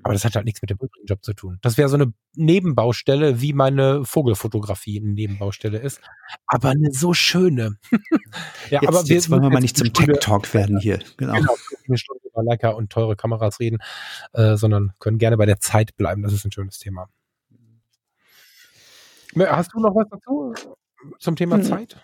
[0.03, 1.57] Aber das hat halt nichts mit dem übrigen Job zu tun.
[1.61, 5.99] Das wäre so eine Nebenbaustelle, wie meine Vogelfotografie eine Nebenbaustelle ist.
[6.45, 7.77] Aber eine so schöne.
[8.69, 10.99] ja, jetzt, aber wir, jetzt wollen wir mal nicht zum Tech-Talk werden hier.
[11.17, 11.33] Genau.
[11.33, 11.55] genau.
[11.87, 13.79] Eine Stunde über Leica und teure Kameras reden,
[14.33, 16.21] äh, sondern können gerne bei der Zeit bleiben.
[16.21, 17.09] Das ist ein schönes Thema.
[19.35, 20.53] Hast du noch was dazu?
[21.19, 21.63] Zum Thema hm.
[21.63, 21.97] Zeit?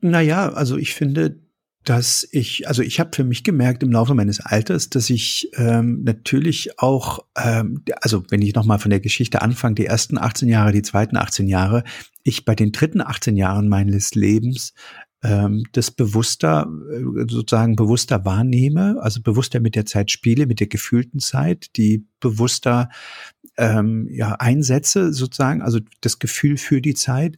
[0.00, 1.40] Naja, also ich finde,
[1.84, 6.02] dass ich, also ich habe für mich gemerkt im Laufe meines Alters, dass ich ähm,
[6.02, 10.72] natürlich auch, ähm, also wenn ich nochmal von der Geschichte anfange, die ersten 18 Jahre,
[10.72, 11.84] die zweiten 18 Jahre,
[12.22, 14.74] ich bei den dritten 18 Jahren meines Lebens
[15.22, 20.66] ähm, das bewusster, äh, sozusagen bewusster wahrnehme, also bewusster mit der Zeit spiele, mit der
[20.66, 22.88] gefühlten Zeit, die bewusster
[23.56, 27.36] ähm, ja, einsetze, sozusagen, also das Gefühl für die Zeit.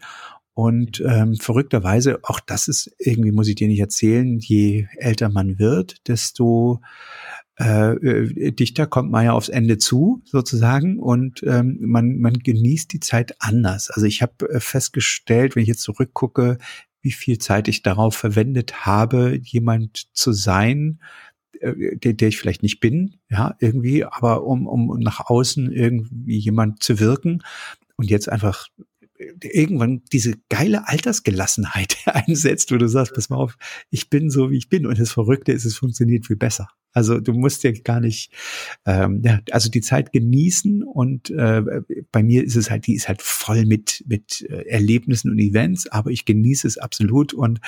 [0.55, 5.59] Und ähm, verrückterweise, auch das ist irgendwie, muss ich dir nicht erzählen, je älter man
[5.59, 6.83] wird, desto
[7.59, 12.93] äh, äh, dichter kommt man ja aufs Ende zu, sozusagen, und ähm, man, man genießt
[12.93, 13.91] die Zeit anders.
[13.91, 16.59] Also ich habe äh, festgestellt, wenn ich jetzt zurückgucke,
[17.03, 21.01] wie viel Zeit ich darauf verwendet habe, jemand zu sein,
[21.61, 26.39] äh, der, der ich vielleicht nicht bin, ja, irgendwie, aber um, um nach außen irgendwie
[26.39, 27.43] jemand zu wirken
[27.97, 28.69] und jetzt einfach
[29.43, 33.57] irgendwann diese geile Altersgelassenheit einsetzt, wo du sagst, pass mal auf,
[33.91, 34.87] ich bin so, wie ich bin.
[34.87, 36.69] Und das Verrückte ist, es funktioniert viel besser.
[36.93, 38.33] Also du musst ja gar nicht,
[38.85, 41.63] ähm, ja, also die Zeit genießen und äh,
[42.11, 45.87] bei mir ist es halt, die ist halt voll mit mit äh, Erlebnissen und Events,
[45.87, 47.61] aber ich genieße es absolut und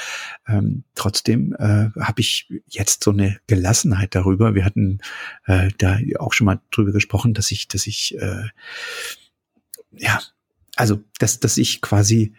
[0.47, 4.55] ähm, trotzdem äh, habe ich jetzt so eine Gelassenheit darüber.
[4.55, 4.99] Wir hatten
[5.47, 8.45] äh, da auch schon mal drüber gesprochen, dass ich, dass ich äh,
[9.97, 10.21] ja
[10.77, 12.35] also dass, dass ich quasi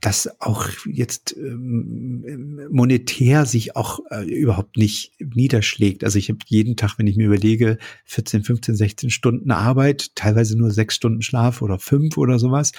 [0.00, 6.04] das auch jetzt ähm, monetär sich auch äh, überhaupt nicht niederschlägt.
[6.04, 10.58] Also ich habe jeden Tag, wenn ich mir überlege, 14, 15, 16 Stunden Arbeit, teilweise
[10.58, 12.72] nur sechs Stunden Schlaf oder fünf oder sowas.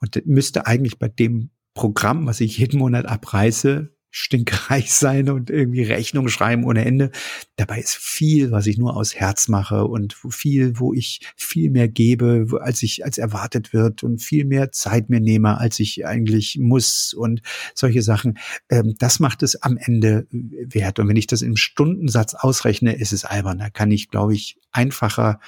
[0.00, 5.82] Und müsste eigentlich bei dem Programm, was ich jeden Monat abreiße, stinkreich sein und irgendwie
[5.82, 7.10] Rechnung schreiben ohne Ende.
[7.56, 11.88] Dabei ist viel, was ich nur aus Herz mache und viel, wo ich viel mehr
[11.88, 16.58] gebe, als ich als erwartet wird und viel mehr Zeit mir nehme, als ich eigentlich
[16.58, 17.42] muss und
[17.74, 18.38] solche Sachen.
[18.68, 20.98] Ähm, das macht es am Ende wert.
[20.98, 23.58] Und wenn ich das im Stundensatz ausrechne, ist es albern.
[23.58, 25.40] Da kann ich, glaube ich, einfacher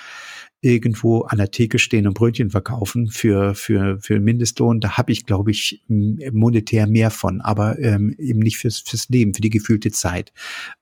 [0.62, 5.26] irgendwo an der Theke stehen und Brötchen verkaufen für, für, für Mindestlohn, da habe ich,
[5.26, 9.90] glaube ich, monetär mehr von, aber ähm, eben nicht fürs, fürs Leben, für die gefühlte
[9.90, 10.32] Zeit.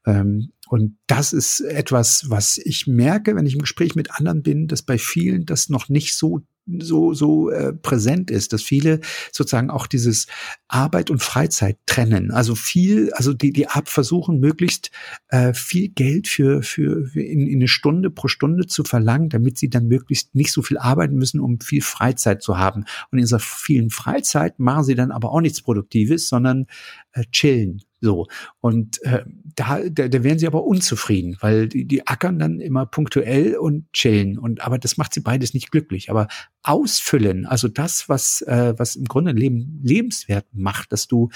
[0.07, 4.69] Ähm, und das ist etwas, was ich merke, wenn ich im Gespräch mit anderen bin,
[4.69, 6.43] dass bei vielen das noch nicht so
[6.81, 9.01] so so äh, präsent ist, dass viele
[9.33, 10.27] sozusagen auch dieses
[10.69, 12.31] Arbeit und Freizeit trennen.
[12.31, 14.91] Also viel, also die die Ab versuchen möglichst
[15.29, 19.59] äh, viel Geld für für, für in, in eine Stunde pro Stunde zu verlangen, damit
[19.59, 22.85] sie dann möglichst nicht so viel arbeiten müssen, um viel Freizeit zu haben.
[23.11, 26.67] Und in dieser vielen Freizeit machen sie dann aber auch nichts Produktives, sondern
[27.13, 28.27] äh, chillen so.
[28.61, 29.25] Und äh,
[29.57, 33.93] da, da, da wären sie aber unzufrieden, weil die, die ackern dann immer punktuell und
[33.93, 34.39] chillen.
[34.39, 36.11] Und aber das macht sie beides nicht glücklich.
[36.11, 36.29] Aber
[36.63, 41.31] ausfüllen, also das, was, äh, was im Grunde Leben lebenswert macht, dass du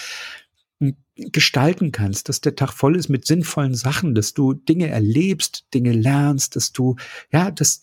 [1.16, 5.92] gestalten kannst, dass der Tag voll ist mit sinnvollen Sachen, dass du Dinge erlebst, Dinge
[5.92, 6.96] lernst, dass du,
[7.30, 7.80] ja, das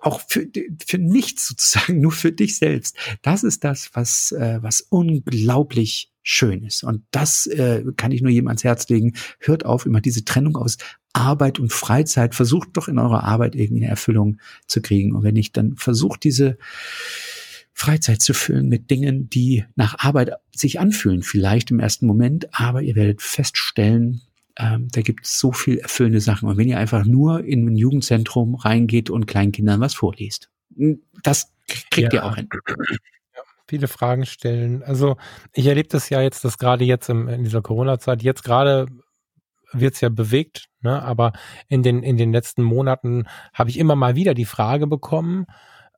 [0.00, 0.46] auch für,
[0.86, 2.96] für nichts sozusagen, nur für dich selbst.
[3.22, 6.84] Das ist das, was, äh, was unglaublich schön ist.
[6.84, 9.14] Und das äh, kann ich nur jedem ans Herz legen.
[9.38, 10.78] Hört auf, immer diese Trennung aus
[11.12, 12.34] Arbeit und Freizeit.
[12.34, 15.14] Versucht doch in eurer Arbeit irgendwie eine Erfüllung zu kriegen.
[15.14, 16.58] Und wenn nicht, dann versucht diese
[17.72, 22.82] Freizeit zu füllen mit Dingen, die nach Arbeit sich anfühlen, vielleicht im ersten Moment, aber
[22.82, 24.20] ihr werdet feststellen,
[24.56, 26.48] ähm, da gibt es so viel erfüllende Sachen.
[26.48, 30.50] Und wenn ihr einfach nur in ein Jugendzentrum reingeht und Kleinkindern was vorliest,
[31.22, 31.52] das
[31.90, 32.20] kriegt ja.
[32.20, 32.48] ihr auch hin.
[33.70, 34.82] Viele Fragen stellen.
[34.82, 35.16] Also
[35.52, 38.86] ich erlebe das ja jetzt, dass gerade jetzt im, in dieser Corona-Zeit, jetzt gerade
[39.72, 41.00] wird es ja bewegt, ne?
[41.00, 41.32] aber
[41.68, 45.46] in den, in den letzten Monaten habe ich immer mal wieder die Frage bekommen,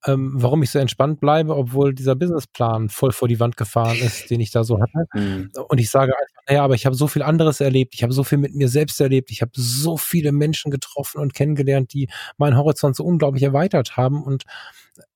[0.06, 4.30] ähm, warum ich so entspannt bleibe, obwohl dieser Businessplan voll vor die Wand gefahren ist,
[4.30, 5.06] den ich da so hatte.
[5.14, 5.50] Mhm.
[5.68, 8.24] Und ich sage einfach, naja, aber ich habe so viel anderes erlebt, ich habe so
[8.24, 12.56] viel mit mir selbst erlebt, ich habe so viele Menschen getroffen und kennengelernt, die meinen
[12.56, 14.44] Horizont so unglaublich erweitert haben und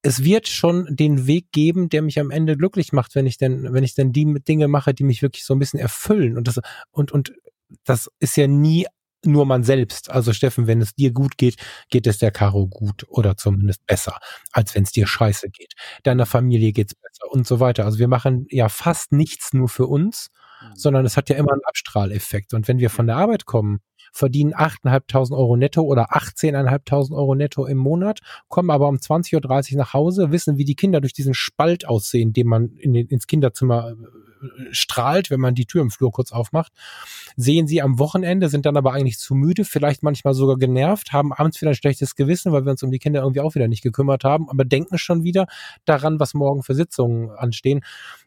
[0.02, 3.72] es wird schon den Weg geben, der mich am Ende glücklich macht, wenn ich denn,
[3.74, 6.38] wenn ich denn die Dinge mache, die mich wirklich so ein bisschen erfüllen.
[6.38, 6.60] Und das,
[6.92, 7.34] und, und
[7.84, 8.86] das ist ja nie
[9.26, 10.10] nur man selbst.
[10.10, 11.56] Also Steffen, wenn es dir gut geht,
[11.90, 14.18] geht es der Caro gut oder zumindest besser,
[14.52, 15.74] als wenn es dir scheiße geht.
[16.02, 17.84] Deiner Familie geht's besser und so weiter.
[17.84, 20.28] Also wir machen ja fast nichts nur für uns,
[20.62, 20.76] mhm.
[20.76, 22.54] sondern es hat ja immer einen Abstrahleffekt.
[22.54, 23.80] Und wenn wir von der Arbeit kommen,
[24.12, 29.78] verdienen 8.500 Euro netto oder 18.500 Euro netto im Monat, kommen aber um 20.30 Uhr
[29.78, 33.26] nach Hause, wissen, wie die Kinder durch diesen Spalt aussehen, den man in den, ins
[33.26, 33.94] Kinderzimmer äh,
[34.70, 36.72] strahlt, wenn man die Tür im Flur kurz aufmacht,
[37.36, 41.32] sehen sie am Wochenende, sind dann aber eigentlich zu müde, vielleicht manchmal sogar genervt, haben
[41.32, 43.82] abends wieder ein schlechtes Gewissen, weil wir uns um die Kinder irgendwie auch wieder nicht
[43.82, 45.46] gekümmert haben, aber denken schon wieder
[45.84, 47.80] daran, was morgen für Sitzungen anstehen.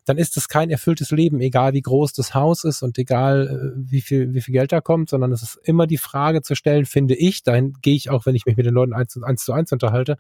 [0.06, 3.92] Dann ist es kein erfülltes Leben, egal wie groß das Haus ist und egal äh,
[3.92, 6.86] wie viel, wie viel Geld da kommt, sondern es ist immer die Frage zu stellen,
[6.86, 9.54] finde ich, dahin gehe ich auch, wenn ich mich mit den Leuten eins, eins zu
[9.54, 10.18] eins unterhalte,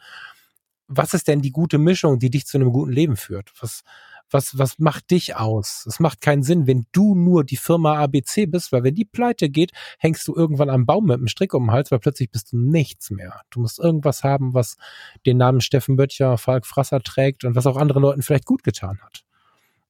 [0.90, 3.52] was ist denn die gute Mischung, die dich zu einem guten Leben führt?
[3.62, 3.84] Was,
[4.32, 5.86] was, was macht dich aus?
[5.88, 9.50] Es macht keinen Sinn, wenn du nur die Firma ABC bist, weil wenn die pleite
[9.50, 12.52] geht, hängst du irgendwann am Baum mit einem Strick um den Hals, weil plötzlich bist
[12.52, 13.42] du nichts mehr.
[13.50, 14.78] Du musst irgendwas haben, was
[15.26, 19.00] den Namen Steffen Böttcher, Falk Frasser trägt und was auch anderen Leuten vielleicht gut getan
[19.02, 19.24] hat.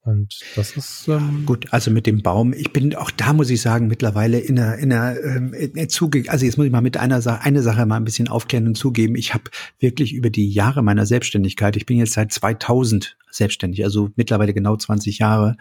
[0.02, 1.66] Und das ist ähm gut.
[1.72, 4.92] Also mit dem Baum, ich bin auch da muss ich sagen mittlerweile in einer in
[4.92, 6.24] einer ähm, Zuge.
[6.28, 8.76] Also jetzt muss ich mal mit einer Sache eine Sache mal ein bisschen aufklären und
[8.76, 9.14] zugeben.
[9.14, 9.44] Ich habe
[9.78, 11.76] wirklich über die Jahre meiner Selbstständigkeit.
[11.76, 15.56] Ich bin jetzt seit 2000 selbstständig, also mittlerweile genau 20 Jahre.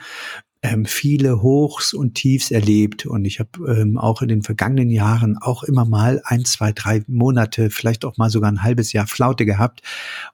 [0.62, 5.38] Ähm, viele Hochs und Tiefs erlebt und ich habe ähm, auch in den vergangenen Jahren
[5.38, 9.46] auch immer mal ein, zwei, drei Monate, vielleicht auch mal sogar ein halbes Jahr Flaute
[9.46, 9.82] gehabt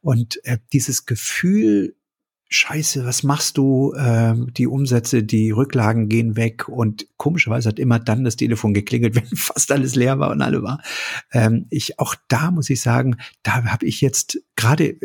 [0.01, 1.95] und äh, dieses Gefühl
[2.49, 3.93] Scheiße, was machst du?
[3.97, 9.15] Ähm, die Umsätze, die Rücklagen gehen weg und komischerweise hat immer dann das Telefon geklingelt,
[9.15, 10.81] wenn fast alles leer war und alle war.
[11.31, 14.97] Ähm, ich auch da muss ich sagen, da habe ich jetzt gerade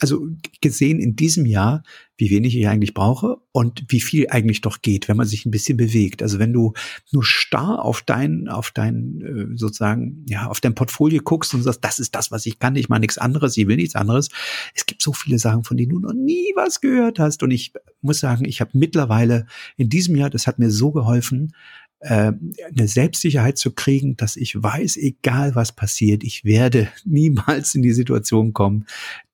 [0.00, 0.28] also
[0.60, 1.82] gesehen in diesem Jahr,
[2.16, 5.50] wie wenig ich eigentlich brauche und wie viel eigentlich doch geht, wenn man sich ein
[5.50, 6.22] bisschen bewegt.
[6.22, 6.72] Also wenn du
[7.10, 11.84] nur starr auf dein, auf dein, äh, sozusagen, ja, auf dein Portfolio guckst und sagst,
[11.84, 14.28] das ist das, was ich kann, ich mache nichts anderes, ich will nichts anderes.
[14.74, 17.42] Es gibt so viele Sachen, von denen du noch nie was gehört hast.
[17.42, 17.72] Und ich
[18.02, 19.46] muss sagen, ich habe mittlerweile
[19.76, 21.54] in diesem Jahr, das hat mir so geholfen,
[22.02, 27.82] äh, eine Selbstsicherheit zu kriegen, dass ich weiß, egal was passiert, ich werde niemals in
[27.82, 28.86] die Situation kommen,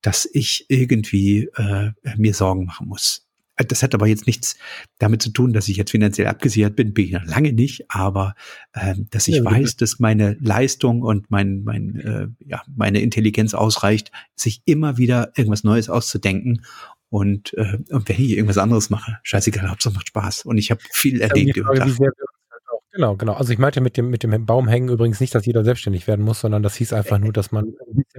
[0.02, 3.24] dass ich irgendwie äh, mir Sorgen machen muss.
[3.56, 4.56] Das hat aber jetzt nichts
[4.98, 8.34] damit zu tun, dass ich jetzt finanziell abgesichert bin, bin ich noch lange nicht, aber
[8.72, 13.54] äh, dass ich ja, weiß, dass meine Leistung und mein, mein, äh, ja, meine Intelligenz
[13.54, 16.64] ausreicht, sich immer wieder irgendwas Neues auszudenken.
[17.08, 20.44] Und, äh, und wenn ich irgendwas anderes mache, scheißegal, Hauptsache macht Spaß.
[20.44, 21.58] Und ich habe viel erlebt.
[21.58, 21.96] Frage,
[22.99, 23.34] Genau, genau.
[23.34, 26.24] Also ich meinte mit dem, mit dem Baum hängen übrigens nicht, dass jeder selbstständig werden
[26.24, 27.72] muss, sondern das hieß einfach nur, dass man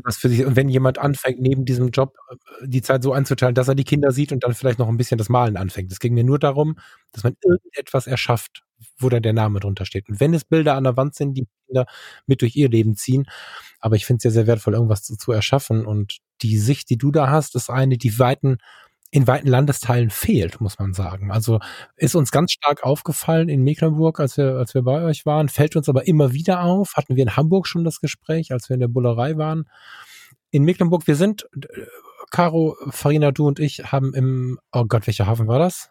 [0.06, 3.54] was für sich, und wenn jemand anfängt, neben diesem Job äh, die Zeit so einzuteilen,
[3.56, 5.92] dass er die Kinder sieht und dann vielleicht noch ein bisschen das Malen anfängt.
[5.92, 6.78] Es ging mir nur darum,
[7.12, 8.64] dass man irgendetwas erschafft,
[8.98, 10.08] wo dann der Name drunter steht.
[10.08, 11.86] Und wenn es Bilder an der Wand sind, die Kinder
[12.26, 13.26] mit durch ihr Leben ziehen,
[13.82, 15.86] aber ich finde es sehr, sehr wertvoll, irgendwas zu, zu erschaffen.
[15.86, 18.60] Und die Sicht, die du da hast, ist eine, die weiten
[19.12, 21.32] in weiten Landesteilen fehlt, muss man sagen.
[21.32, 21.60] Also
[21.96, 25.76] ist uns ganz stark aufgefallen in Mecklenburg, als wir, als wir bei euch waren, fällt
[25.76, 26.94] uns aber immer wieder auf.
[26.96, 29.68] Hatten wir in Hamburg schon das Gespräch, als wir in der Bullerei waren.
[30.52, 31.86] In Mecklenburg, wir sind, äh,
[32.30, 35.90] Caro, Farina, du und ich haben im, oh Gott, welcher Hafen war das?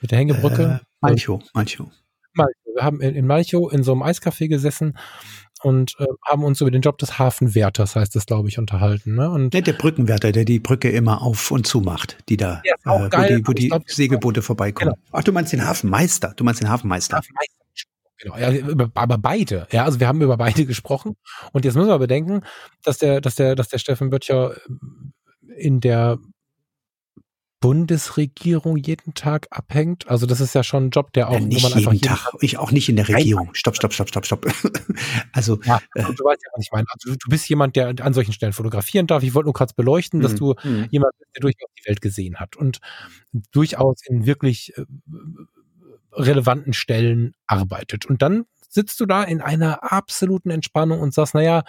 [0.00, 0.80] Mit der Hängebrücke?
[0.80, 1.88] Äh, Malchow, Malchow.
[2.34, 2.52] Malchow.
[2.74, 4.96] Wir haben in, in Malchow in so einem Eiscafé gesessen
[5.64, 9.14] und äh, haben uns über den Job des Hafenwärters, heißt das, glaube ich, unterhalten.
[9.14, 9.30] Ne?
[9.30, 13.08] Und der, der Brückenwärter, der die Brücke immer auf und zu macht, die da, äh,
[13.08, 14.92] geil, wo die, wo die glaub, Segelboote vorbeikommen.
[14.94, 15.08] Genau.
[15.12, 17.16] Ach, du meinst den Hafenmeister, du meinst den Hafenmeister.
[17.16, 17.54] Hafenmeister.
[18.18, 19.66] Genau, ja, aber beide.
[19.70, 21.16] Ja, also wir haben über beide gesprochen.
[21.52, 22.42] Und jetzt müssen wir bedenken,
[22.82, 24.56] dass der, dass der, dass der Steffen Böttcher
[25.56, 26.18] in der
[27.64, 30.06] Bundesregierung jeden Tag abhängt?
[30.06, 31.92] Also das ist ja schon ein Job, der auch, ja, nicht wo man jeden einfach
[31.94, 33.54] jeden Tag, ich auch nicht in der Regierung.
[33.54, 34.44] Stopp, stopp, stopp, stopp, stopp.
[35.32, 36.84] also ja, äh, du weißt ja, was ich meine.
[36.90, 39.22] Also du bist jemand, der an solchen Stellen fotografieren darf.
[39.22, 40.36] Ich wollte nur kurz beleuchten, dass mhm.
[40.36, 40.88] du mhm.
[40.90, 42.80] jemand bist, der durchaus die Welt gesehen hat und
[43.50, 44.84] durchaus in wirklich äh,
[46.12, 48.04] relevanten Stellen arbeitet.
[48.04, 51.62] Und dann sitzt du da in einer absoluten Entspannung und sagst, naja,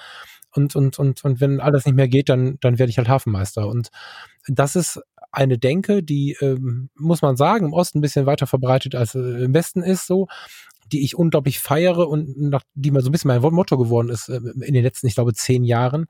[0.56, 3.68] und, und, und, und wenn alles nicht mehr geht, dann, dann werde ich halt Hafenmeister.
[3.68, 3.90] Und
[4.48, 5.02] das ist
[5.36, 9.20] eine Denke, die, ähm, muss man sagen, im Osten ein bisschen weiter verbreitet als äh,
[9.20, 10.28] im Westen ist, so,
[10.92, 14.30] die ich unglaublich feiere und nach, die mal so ein bisschen mein Motto geworden ist
[14.30, 16.08] äh, in den letzten, ich glaube, zehn Jahren,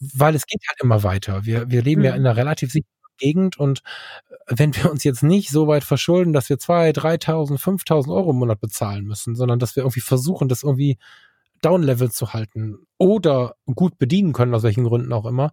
[0.00, 1.44] weil es geht halt immer weiter.
[1.44, 2.06] Wir, wir leben mhm.
[2.06, 2.88] ja in einer relativ sicheren
[3.18, 3.82] Gegend und
[4.28, 8.30] äh, wenn wir uns jetzt nicht so weit verschulden, dass wir zwei, 3.000, 5.000 Euro
[8.30, 10.98] im Monat bezahlen müssen, sondern dass wir irgendwie versuchen, das irgendwie
[11.62, 15.52] Downlevel zu halten oder gut bedienen können, aus welchen Gründen auch immer,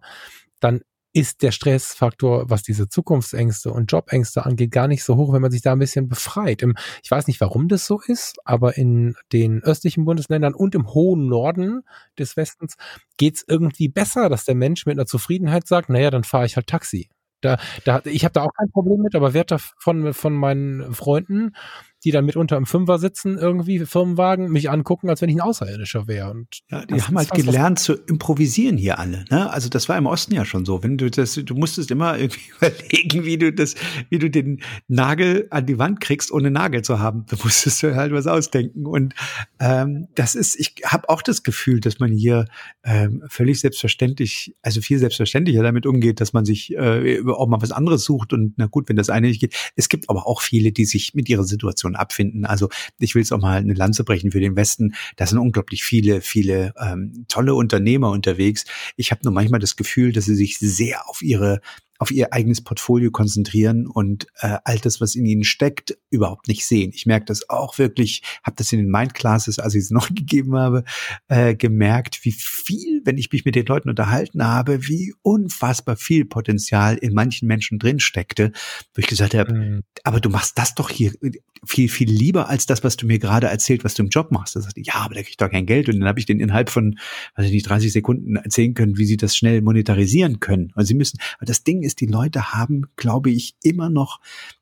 [0.60, 0.80] dann
[1.18, 5.50] ist der Stressfaktor, was diese Zukunftsängste und Jobängste angeht, gar nicht so hoch, wenn man
[5.50, 6.62] sich da ein bisschen befreit.
[7.02, 11.26] Ich weiß nicht, warum das so ist, aber in den östlichen Bundesländern und im hohen
[11.26, 11.82] Norden
[12.20, 12.76] des Westens
[13.16, 16.54] geht es irgendwie besser, dass der Mensch mit einer Zufriedenheit sagt, naja, dann fahre ich
[16.54, 17.08] halt Taxi.
[17.40, 21.52] Da, da, ich habe da auch kein Problem mit, aber werde von, von meinen Freunden
[22.04, 26.06] die dann mitunter im Fünfer sitzen, irgendwie Firmenwagen, mich angucken, als wenn ich ein Außerirdischer
[26.06, 26.30] wäre.
[26.30, 29.24] Und ja, die haben halt gelernt zu improvisieren hier alle.
[29.30, 29.50] Ne?
[29.50, 30.82] Also das war im Osten ja schon so.
[30.82, 33.74] Wenn du das, du musstest immer irgendwie überlegen, wie du das,
[34.10, 37.24] wie du den Nagel an die Wand kriegst, ohne Nagel zu haben.
[37.28, 38.86] Da musstest du halt was ausdenken.
[38.86, 39.14] Und
[39.58, 42.46] ähm, das ist, ich habe auch das Gefühl, dass man hier
[42.84, 47.72] ähm, völlig selbstverständlich, also viel selbstverständlicher damit umgeht, dass man sich äh, auch mal was
[47.72, 48.32] anderes sucht.
[48.32, 49.54] Und na gut, wenn das eine nicht geht.
[49.76, 52.44] Es gibt aber auch viele, die sich mit ihrer Situation schon abfinden.
[52.44, 52.68] Also
[52.98, 54.94] ich will es auch mal eine Lanze brechen für den Westen.
[55.16, 58.64] Da sind unglaublich viele, viele ähm, tolle Unternehmer unterwegs.
[58.96, 61.60] Ich habe nur manchmal das Gefühl, dass sie sich sehr auf ihre
[61.98, 66.64] auf ihr eigenes Portfolio konzentrieren und äh, all das, was in ihnen steckt, überhaupt nicht
[66.64, 66.92] sehen.
[66.94, 70.56] Ich merke das auch wirklich, habe das in den Mindclasses, als ich es noch gegeben
[70.56, 70.84] habe,
[71.28, 76.24] äh, gemerkt, wie viel, wenn ich mich mit den Leuten unterhalten habe, wie unfassbar viel
[76.24, 78.52] Potenzial in manchen Menschen drin steckte,
[78.94, 79.82] wo ich gesagt habe, mhm.
[80.04, 81.12] aber du machst das doch hier
[81.66, 84.56] viel, viel lieber als das, was du mir gerade erzählt, was du im Job machst.
[84.56, 85.88] Da sagte, ja, aber da krieg ich doch kein Geld.
[85.88, 86.98] Und dann habe ich den innerhalb von,
[87.36, 90.72] weiß ich nicht, 30 Sekunden erzählen können, wie sie das schnell monetarisieren können.
[90.74, 94.20] Und sie müssen, aber das Ding ist, die Leute haben, glaube ich, immer noch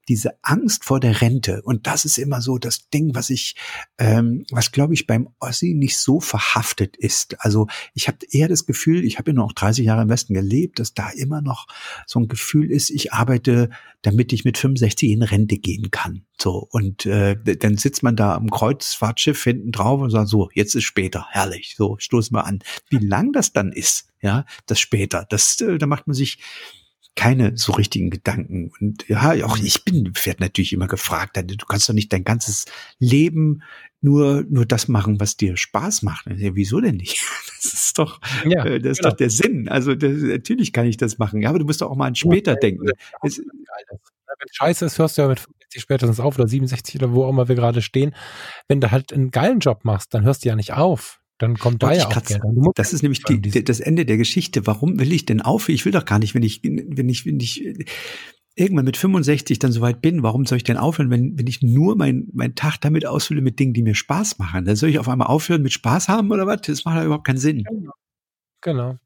[0.08, 1.62] diese Angst vor der Rente.
[1.62, 3.56] Und das ist immer so das Ding, was ich,
[3.98, 7.36] ähm, was glaube ich beim Ossi nicht so verhaftet ist.
[7.40, 10.78] Also ich habe eher das Gefühl, ich habe ja noch 30 Jahre im Westen gelebt,
[10.78, 11.66] dass da immer noch
[12.06, 13.70] so ein Gefühl ist, ich arbeite,
[14.02, 16.24] damit ich mit 65 in Rente gehen kann.
[16.38, 20.74] So und äh, dann sitzt man da am Kreuzfahrtschiff hinten drauf und sagt so, jetzt
[20.74, 22.60] ist später, herrlich, so stoßen wir an.
[22.90, 26.38] Wie lang das dann ist, ja, das später, das, äh, da macht man sich
[27.16, 28.70] keine so richtigen Gedanken.
[28.78, 32.66] Und ja, auch ich bin, werde natürlich immer gefragt, du kannst doch nicht dein ganzes
[32.98, 33.62] Leben
[34.02, 36.26] nur, nur das machen, was dir Spaß macht.
[36.26, 37.20] Ja, wieso denn nicht?
[37.66, 39.10] Das ist doch, ja, äh, das ist genau.
[39.10, 39.68] doch der Sinn.
[39.68, 41.42] Also das, natürlich kann ich das machen.
[41.42, 42.86] Ja, aber du musst doch auch mal an später ja, denken.
[43.22, 47.24] Es, wenn scheiße ist, hörst du ja mit 65 spätestens auf oder 67 oder wo
[47.24, 48.14] auch immer wir gerade stehen.
[48.68, 51.20] Wenn du halt einen geilen Job machst, dann hörst du ja nicht auf.
[51.39, 52.41] Dann kommt da ja auch Geld.
[52.76, 54.66] Das ist nämlich die, das Ende der Geschichte.
[54.66, 55.68] Warum will ich denn auf?
[55.68, 57.62] Ich will doch gar nicht, wenn ich, wenn ich, wenn ich
[58.55, 61.95] irgendwann mit 65 dann soweit bin, warum soll ich denn aufhören, wenn, wenn ich nur
[61.97, 64.64] mein, mein Tag damit ausfülle mit Dingen, die mir Spaß machen?
[64.64, 66.62] Dann soll ich auf einmal aufhören mit Spaß haben oder was?
[66.62, 67.64] Das macht ja überhaupt keinen Sinn.
[67.64, 67.93] Genau.
[68.66, 68.96] Genau.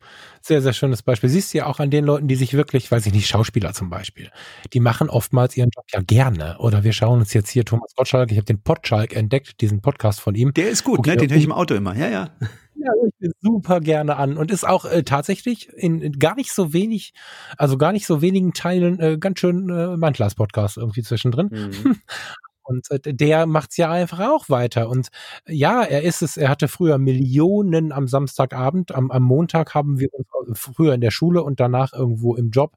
[0.41, 1.29] Sehr, sehr schönes Beispiel.
[1.29, 3.91] Siehst du ja auch an den Leuten, die sich wirklich, weiß ich nicht, Schauspieler zum
[3.91, 4.31] Beispiel,
[4.73, 6.57] die machen oftmals ihren Job ja gerne.
[6.61, 10.19] Oder wir schauen uns jetzt hier Thomas Gottschalk, ich habe den Podschalk entdeckt, diesen Podcast
[10.19, 10.55] von ihm.
[10.55, 11.15] Der ist gut, ne?
[11.15, 12.31] den höre ich im Auto immer, ja, ja.
[12.75, 16.73] Ja, ich super gerne an und ist auch äh, tatsächlich in, in gar nicht so
[16.73, 17.13] wenig,
[17.59, 21.51] also gar nicht so wenigen Teilen äh, ganz schön äh, mein Podcast irgendwie zwischendrin.
[21.53, 21.97] Mhm.
[22.63, 24.89] Und äh, der macht's ja einfach auch weiter.
[24.89, 25.09] Und
[25.47, 29.99] äh, ja, er ist es, er hatte früher Millionen am Samstagabend, am, am Montag haben
[29.99, 32.77] wir uns äh, früher in der Schule und danach irgendwo im Job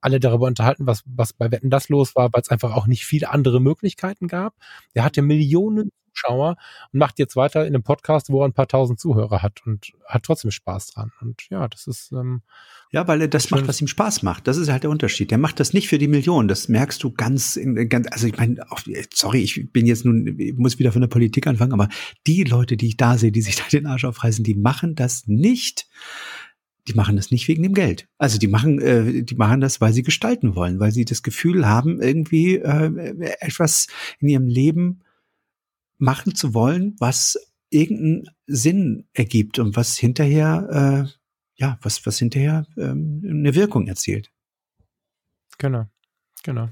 [0.00, 3.04] alle darüber unterhalten, was, was bei Wetten das los war, weil es einfach auch nicht
[3.04, 4.54] viele andere Möglichkeiten gab.
[4.94, 6.56] Er hatte Millionen Zuschauer
[6.92, 9.92] und macht jetzt weiter in einem Podcast, wo er ein paar tausend Zuhörer hat und
[10.06, 11.12] hat trotzdem Spaß dran.
[11.20, 12.12] Und ja, das ist.
[12.12, 12.42] Ähm,
[12.90, 14.46] ja, weil er das macht, was ihm Spaß macht.
[14.46, 15.30] Das ist halt der Unterschied.
[15.30, 16.48] Der macht das nicht für die Millionen.
[16.48, 17.58] Das merkst du ganz,
[17.88, 18.62] ganz also ich meine,
[19.12, 21.88] sorry, ich bin jetzt nun, ich muss wieder von der Politik anfangen, aber
[22.26, 25.26] die Leute, die ich da sehe, die sich da den Arsch aufreißen, die machen das
[25.26, 25.86] nicht
[26.88, 28.08] die machen das nicht wegen dem Geld.
[28.18, 31.66] Also die machen, äh, die machen das, weil sie gestalten wollen, weil sie das Gefühl
[31.66, 33.86] haben, irgendwie äh, etwas
[34.18, 35.02] in ihrem Leben
[35.98, 37.38] machen zu wollen, was
[37.70, 41.12] irgendeinen Sinn ergibt und was hinterher, äh,
[41.54, 44.30] ja, was, was hinterher ähm, eine Wirkung erzielt.
[45.58, 45.86] Genau,
[46.42, 46.68] genau.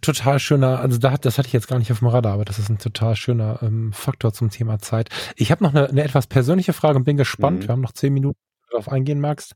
[0.00, 2.58] Total schöner, also da, das hatte ich jetzt gar nicht auf dem Radar, aber das
[2.58, 5.08] ist ein total schöner ähm, Faktor zum Thema Zeit.
[5.36, 7.60] Ich habe noch eine, eine etwas persönliche Frage und bin gespannt.
[7.60, 7.62] Mhm.
[7.62, 8.38] Wir haben noch zehn Minuten,
[8.70, 9.54] darauf eingehen magst.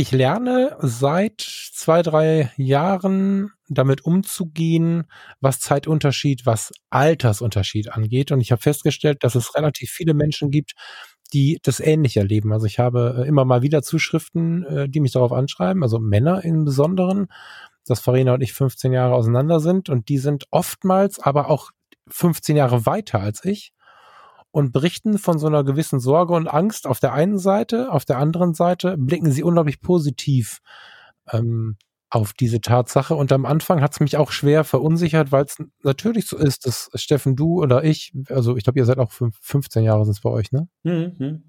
[0.00, 5.08] Ich lerne seit zwei, drei Jahren damit umzugehen,
[5.40, 8.30] was Zeitunterschied, was Altersunterschied angeht.
[8.30, 10.74] Und ich habe festgestellt, dass es relativ viele Menschen gibt,
[11.32, 12.52] die das ähnlich erleben.
[12.52, 16.44] Also ich habe äh, immer mal wieder Zuschriften, äh, die mich darauf anschreiben, also Männer
[16.44, 17.26] im Besonderen,
[17.84, 21.70] dass Farina und ich 15 Jahre auseinander sind und die sind oftmals aber auch
[22.08, 23.72] 15 Jahre weiter als ich
[24.58, 28.18] und berichten von so einer gewissen Sorge und Angst auf der einen Seite, auf der
[28.18, 30.58] anderen Seite blicken sie unglaublich positiv
[31.30, 31.76] ähm,
[32.10, 33.14] auf diese Tatsache.
[33.14, 36.90] Und am Anfang hat es mich auch schwer verunsichert, weil es natürlich so ist, dass
[36.94, 40.30] Steffen, du oder ich, also ich glaube, ihr seid auch 15 Jahre sind es bei
[40.30, 40.68] euch, ne?
[40.82, 41.44] Mhm.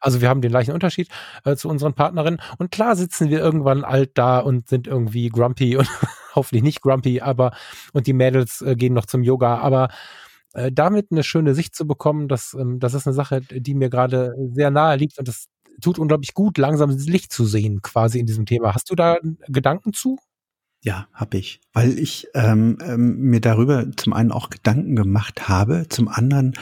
[0.00, 1.10] Also wir haben den gleichen Unterschied
[1.44, 2.40] äh, zu unseren Partnerinnen.
[2.56, 5.86] Und klar sitzen wir irgendwann alt da und sind irgendwie grumpy und
[6.34, 7.54] hoffentlich nicht grumpy, aber
[7.92, 9.58] und die Mädels äh, gehen noch zum Yoga.
[9.58, 9.90] Aber
[10.56, 13.90] äh, damit eine schöne Sicht zu bekommen, das, ähm, das ist eine Sache, die mir
[13.90, 15.46] gerade sehr nahe liegt und das
[15.82, 18.74] tut unglaublich gut, langsam das Licht zu sehen, quasi in diesem Thema.
[18.74, 20.18] Hast du da Gedanken zu?
[20.82, 25.86] Ja, habe ich, weil ich ähm, ähm, mir darüber zum einen auch Gedanken gemacht habe,
[25.88, 26.54] zum anderen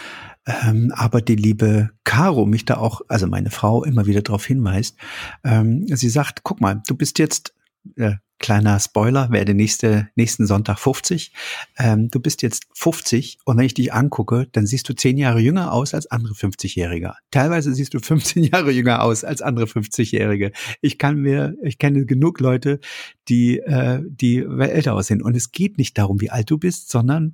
[0.47, 4.97] ähm, aber die liebe Caro mich da auch, also meine Frau immer wieder darauf hinweist.
[5.43, 7.55] Ähm, sie sagt, guck mal, du bist jetzt
[7.97, 8.15] äh,
[8.45, 11.33] kleiner Spoiler, werde nächste, nächsten Sonntag 50.
[11.79, 15.41] Ähm, du bist jetzt 50 und wenn ich dich angucke, dann siehst du zehn Jahre
[15.41, 17.15] jünger aus als andere 50-Jährige.
[17.31, 20.53] Teilweise siehst du 15 Jahre jünger aus als andere 50-Jährige.
[20.83, 22.81] Ich kann mir, ich kenne genug Leute,
[23.29, 25.23] die, äh, die älter aussehen.
[25.23, 27.33] Und es geht nicht darum, wie alt du bist, sondern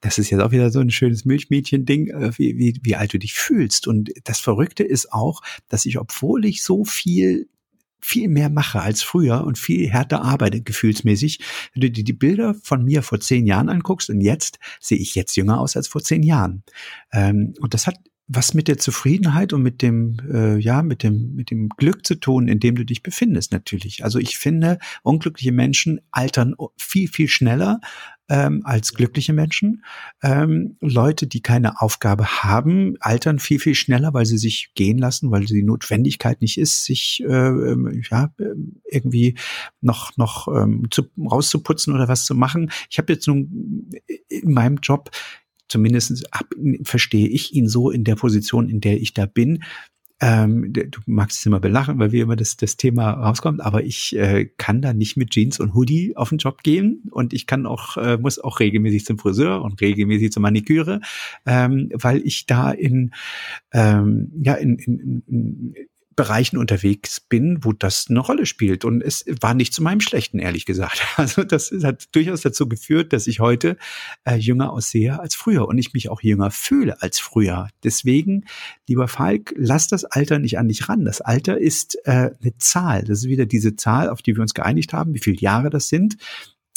[0.00, 3.18] das ist jetzt auch wieder so ein schönes Milchmädchen-Ding, äh, wie, wie, wie alt du
[3.18, 3.88] dich fühlst.
[3.88, 7.48] Und das Verrückte ist auch, dass ich, obwohl ich so viel
[8.02, 11.40] viel mehr mache als früher und viel härter arbeite, gefühlsmäßig.
[11.72, 15.14] Wenn du dir die Bilder von mir vor zehn Jahren anguckst und jetzt, sehe ich
[15.14, 16.64] jetzt jünger aus als vor zehn Jahren.
[17.12, 17.96] Ähm, und das hat
[18.28, 22.14] was mit der Zufriedenheit und mit dem, äh, ja, mit dem, mit dem Glück zu
[22.14, 24.04] tun, in dem du dich befindest, natürlich.
[24.04, 27.80] Also ich finde, unglückliche Menschen altern viel, viel schneller
[28.28, 29.84] ähm, als glückliche Menschen.
[30.22, 35.30] Ähm, Leute, die keine Aufgabe haben, altern viel, viel schneller, weil sie sich gehen lassen,
[35.30, 37.74] weil die Notwendigkeit nicht ist, sich äh,
[38.10, 38.32] ja,
[38.88, 39.36] irgendwie
[39.80, 42.70] noch, noch ähm, zu, rauszuputzen oder was zu machen.
[42.88, 43.90] Ich habe jetzt nun
[44.28, 45.10] in meinem Job
[45.72, 46.46] zumindest ab,
[46.84, 49.64] verstehe ich ihn so in der Position, in der ich da bin.
[50.20, 54.14] Ähm, du magst es immer belachen, weil wir immer das, das Thema rauskommt, aber ich
[54.14, 57.66] äh, kann da nicht mit Jeans und Hoodie auf den Job gehen und ich kann
[57.66, 61.00] auch, äh, muss auch regelmäßig zum Friseur und regelmäßig zur Maniküre,
[61.44, 63.10] ähm, weil ich da in,
[63.72, 65.74] ähm, ja, in, in, in
[66.16, 68.84] Bereichen unterwegs bin, wo das eine Rolle spielt.
[68.84, 71.02] Und es war nicht zu meinem Schlechten, ehrlich gesagt.
[71.22, 73.76] Also das hat durchaus dazu geführt, dass ich heute
[74.24, 77.68] äh, jünger aussehe als früher und ich mich auch jünger fühle als früher.
[77.84, 78.44] Deswegen,
[78.88, 81.04] lieber Falk, lass das Alter nicht an dich ran.
[81.04, 83.04] Das Alter ist äh, eine Zahl.
[83.04, 85.88] Das ist wieder diese Zahl, auf die wir uns geeinigt haben, wie viele Jahre das
[85.88, 86.16] sind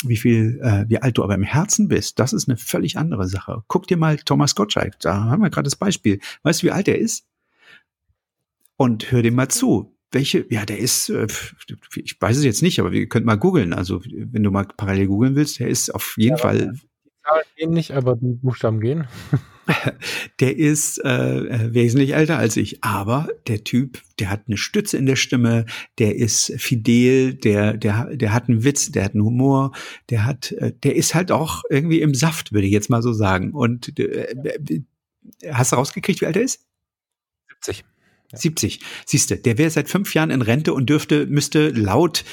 [0.04, 3.28] wie viel, äh, wie alt du aber im Herzen bist, das ist eine völlig andere
[3.28, 3.64] Sache.
[3.68, 6.20] Guck dir mal Thomas Gottschalk, da haben wir gerade das Beispiel.
[6.44, 7.26] Weißt du, wie alt er ist?
[8.78, 9.92] Und hör dem mal zu.
[10.12, 11.28] Welche, ja, der ist, äh,
[11.96, 13.74] ich weiß es jetzt nicht, aber wir können mal googeln.
[13.74, 16.74] Also, wenn du mal parallel googeln willst, der ist auf jeden ja, Fall.
[17.04, 19.08] Die Zahlen gehen nicht, aber die Buchstaben gehen.
[20.40, 24.98] der ist äh, äh, wesentlich älter als ich, aber der Typ, der hat eine Stütze
[24.98, 25.66] in der Stimme,
[25.98, 29.72] der ist fidel, der, der, der hat einen Witz, der hat einen Humor,
[30.10, 33.12] der hat, äh, der ist halt auch irgendwie im Saft, würde ich jetzt mal so
[33.12, 33.54] sagen.
[33.54, 34.82] Und äh,
[35.50, 36.66] hast du rausgekriegt, wie alt er ist?
[37.50, 37.84] 70.
[38.34, 38.80] 70.
[39.06, 42.26] Siehst du, der wäre seit fünf Jahren in Rente und dürfte, müsste laut,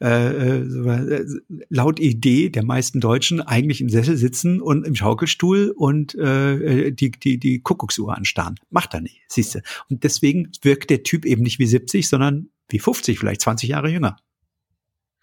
[0.00, 1.24] äh, äh,
[1.68, 7.10] laut Idee der meisten Deutschen eigentlich im Sessel sitzen und im Schaukelstuhl und äh, die,
[7.10, 8.56] die, die Kuckucksuhr anstarren.
[8.70, 9.60] Macht er nicht, siehst du.
[9.88, 13.90] Und deswegen wirkt der Typ eben nicht wie 70, sondern wie 50, vielleicht 20 Jahre
[13.90, 14.16] jünger.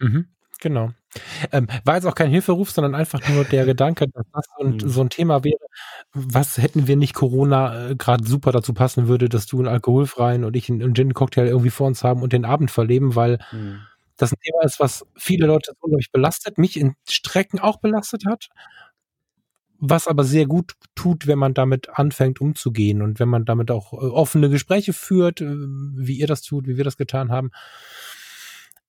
[0.00, 0.26] Mhm.
[0.60, 0.90] Genau.
[1.52, 4.72] Ähm, war jetzt auch kein Hilferuf, sondern einfach nur der Gedanke, dass das so ein,
[4.72, 4.88] mhm.
[4.88, 5.64] so ein Thema wäre,
[6.12, 10.44] was hätten wir nicht Corona äh, gerade super dazu passen würde, dass du einen alkoholfreien
[10.44, 13.80] und ich einen, einen Gin-Cocktail irgendwie vor uns haben und den Abend verleben, weil mhm.
[14.16, 18.48] das ein Thema ist, was viele Leute unglaublich belastet, mich in Strecken auch belastet hat,
[19.78, 23.92] was aber sehr gut tut, wenn man damit anfängt umzugehen und wenn man damit auch
[23.92, 27.50] äh, offene Gespräche führt, äh, wie ihr das tut, wie wir das getan haben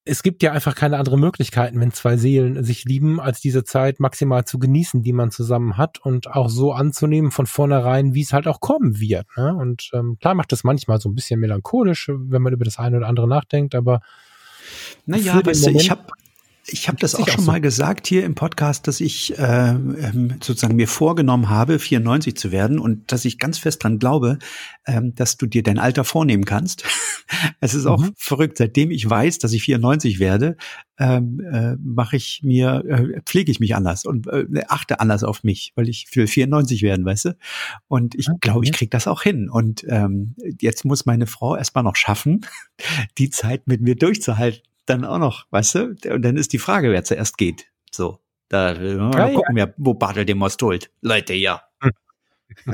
[0.05, 3.99] es gibt ja einfach keine andere Möglichkeiten, wenn zwei Seelen sich lieben, als diese Zeit
[3.99, 8.33] maximal zu genießen, die man zusammen hat und auch so anzunehmen von vornherein, wie es
[8.33, 9.27] halt auch kommen wird.
[9.37, 9.53] Ne?
[9.53, 12.97] Und ähm, klar macht das manchmal so ein bisschen melancholisch, wenn man über das eine
[12.97, 14.01] oder andere nachdenkt, aber
[15.05, 16.03] naja, weißt du, ich habe
[16.67, 17.51] ich habe das auch schon so.
[17.51, 22.51] mal gesagt hier im Podcast, dass ich äh, ähm, sozusagen mir vorgenommen habe, 94 zu
[22.51, 24.39] werden und dass ich ganz fest dran glaube,
[24.85, 26.83] ähm, dass du dir dein Alter vornehmen kannst.
[27.59, 28.13] es ist auch mhm.
[28.15, 30.57] verrückt, seitdem ich weiß, dass ich 94 werde,
[30.97, 35.43] ähm, äh, mache ich mir, äh, pflege ich mich anders und äh, achte anders auf
[35.43, 37.37] mich, weil ich will 94 werden, weißt du?
[37.87, 38.37] Und ich okay.
[38.41, 39.49] glaube, ich krieg das auch hin.
[39.49, 42.45] Und ähm, jetzt muss meine Frau erstmal noch schaffen,
[43.17, 45.95] die Zeit mit mir durchzuhalten dann auch noch, weißt du?
[46.11, 47.67] Und dann ist die Frage, wer zuerst geht.
[47.91, 48.19] So.
[48.49, 50.91] Da mal ja, gucken wir, wo Bartel den Most holt.
[51.01, 51.61] Leute, ja.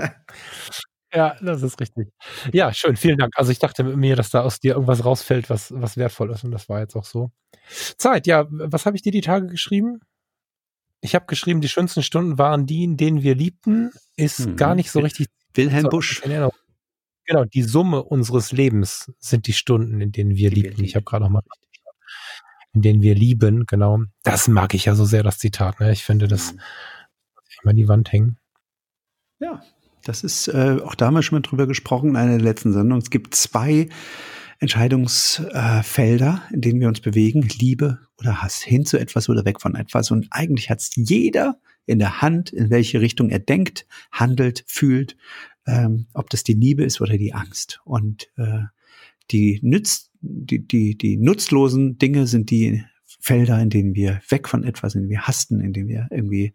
[1.13, 2.07] ja, das ist richtig.
[2.53, 3.33] Ja, schön, vielen Dank.
[3.35, 6.51] Also ich dachte mir, dass da aus dir irgendwas rausfällt, was, was wertvoll ist und
[6.51, 7.31] das war jetzt auch so.
[7.97, 9.99] Zeit, ja, was habe ich dir die Tage geschrieben?
[11.01, 14.55] Ich habe geschrieben, die schönsten Stunden waren die, in denen wir liebten, ist hm.
[14.55, 15.27] gar nicht so richtig.
[15.53, 16.21] Wilhelm Busch.
[17.27, 20.83] Genau, die Summe unseres Lebens sind die Stunden, in denen wir liebten.
[20.83, 21.41] Ich habe gerade noch mal
[22.75, 24.01] in denen wir lieben, genau.
[24.23, 25.79] Das mag ich ja so sehr, das Zitat.
[25.79, 25.91] Ne?
[25.91, 26.59] Ich finde, das mhm.
[27.63, 28.37] mal die Wand hängen.
[29.39, 29.61] Ja,
[30.03, 32.73] das ist, äh, auch da haben wir schon mal drüber gesprochen in einer der letzten
[32.73, 33.01] Sendungen.
[33.01, 33.89] Es gibt zwei
[34.59, 37.41] Entscheidungsfelder, äh, in denen wir uns bewegen.
[37.41, 38.61] Liebe oder Hass.
[38.61, 40.11] Hin zu etwas oder weg von etwas.
[40.11, 45.15] Und eigentlich hat es jeder in der Hand, in welche Richtung er denkt, handelt, fühlt,
[45.65, 47.81] ähm, ob das die Liebe ist oder die Angst.
[47.83, 48.63] Und äh,
[49.31, 52.83] die nützt die, die, die nutzlosen Dinge sind die
[53.19, 56.53] Felder, in denen wir weg von etwas, in denen wir hassten, in denen wir irgendwie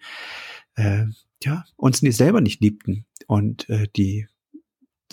[0.76, 1.06] äh,
[1.42, 3.06] ja, uns selber nicht liebten.
[3.26, 4.26] Und äh, die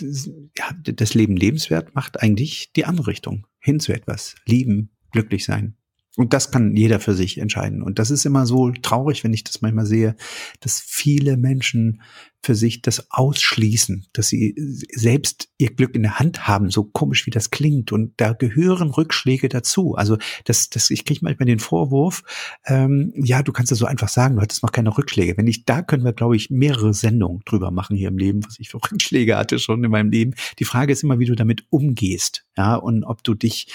[0.00, 3.46] das, ja, das Leben lebenswert macht eigentlich die andere Richtung.
[3.58, 4.36] Hin zu etwas.
[4.46, 5.76] Lieben, glücklich sein.
[6.16, 7.82] Und das kann jeder für sich entscheiden.
[7.82, 10.16] Und das ist immer so traurig, wenn ich das manchmal sehe,
[10.60, 12.02] dass viele Menschen
[12.42, 14.54] für sich das ausschließen, dass sie
[14.92, 17.92] selbst ihr Glück in der Hand haben, so komisch wie das klingt.
[17.92, 19.94] Und da gehören Rückschläge dazu.
[19.94, 22.22] Also das, das, ich kriege manchmal den Vorwurf,
[22.66, 25.36] ähm, ja, du kannst ja so einfach sagen, du hattest noch keine Rückschläge.
[25.36, 28.58] Wenn ich, da können wir, glaube ich, mehrere Sendungen drüber machen hier im Leben, was
[28.58, 30.34] ich für Rückschläge hatte schon in meinem Leben.
[30.58, 33.72] Die Frage ist immer, wie du damit umgehst, ja, und ob du dich,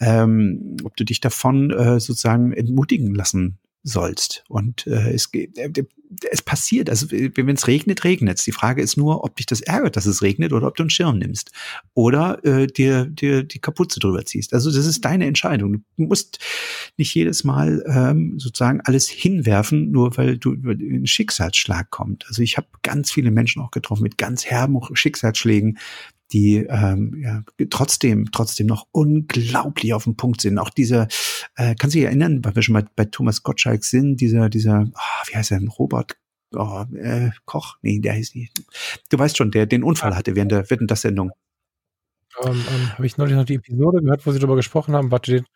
[0.00, 4.44] ähm, ob du dich davon äh, sozusagen entmutigen lassen sollst.
[4.48, 5.48] Und äh, es, äh,
[6.30, 8.44] es passiert, also wenn es regnet, regnet es.
[8.44, 10.90] Die Frage ist nur, ob dich das ärgert, dass es regnet oder ob du einen
[10.90, 11.52] Schirm nimmst
[11.94, 14.52] oder äh, dir, dir die Kapuze drüber ziehst.
[14.52, 15.72] Also das ist deine Entscheidung.
[15.72, 16.40] Du musst
[16.96, 22.26] nicht jedes Mal ähm, sozusagen alles hinwerfen, nur weil du über einen Schicksalsschlag kommt.
[22.28, 25.78] Also ich habe ganz viele Menschen auch getroffen mit ganz herben Schicksalsschlägen,
[26.32, 30.58] die ähm, ja, trotzdem, trotzdem noch unglaublich auf dem Punkt sind.
[30.58, 31.08] Auch dieser,
[31.56, 34.86] äh, kannst du dich erinnern, weil wir schon mal bei Thomas Gottschalk sind, dieser, dieser,
[34.92, 36.16] oh, wie heißt er Robert
[36.54, 37.76] oh, äh, Koch?
[37.82, 38.52] Nee, der heißt nicht.
[39.10, 41.30] Du weißt schon, der den Unfall hatte während der Wetten das Sendung.
[42.44, 45.10] Ähm, ähm, Habe ich neulich noch die Episode gehört, wo sie darüber gesprochen haben.
[45.10, 45.46] Warte, den,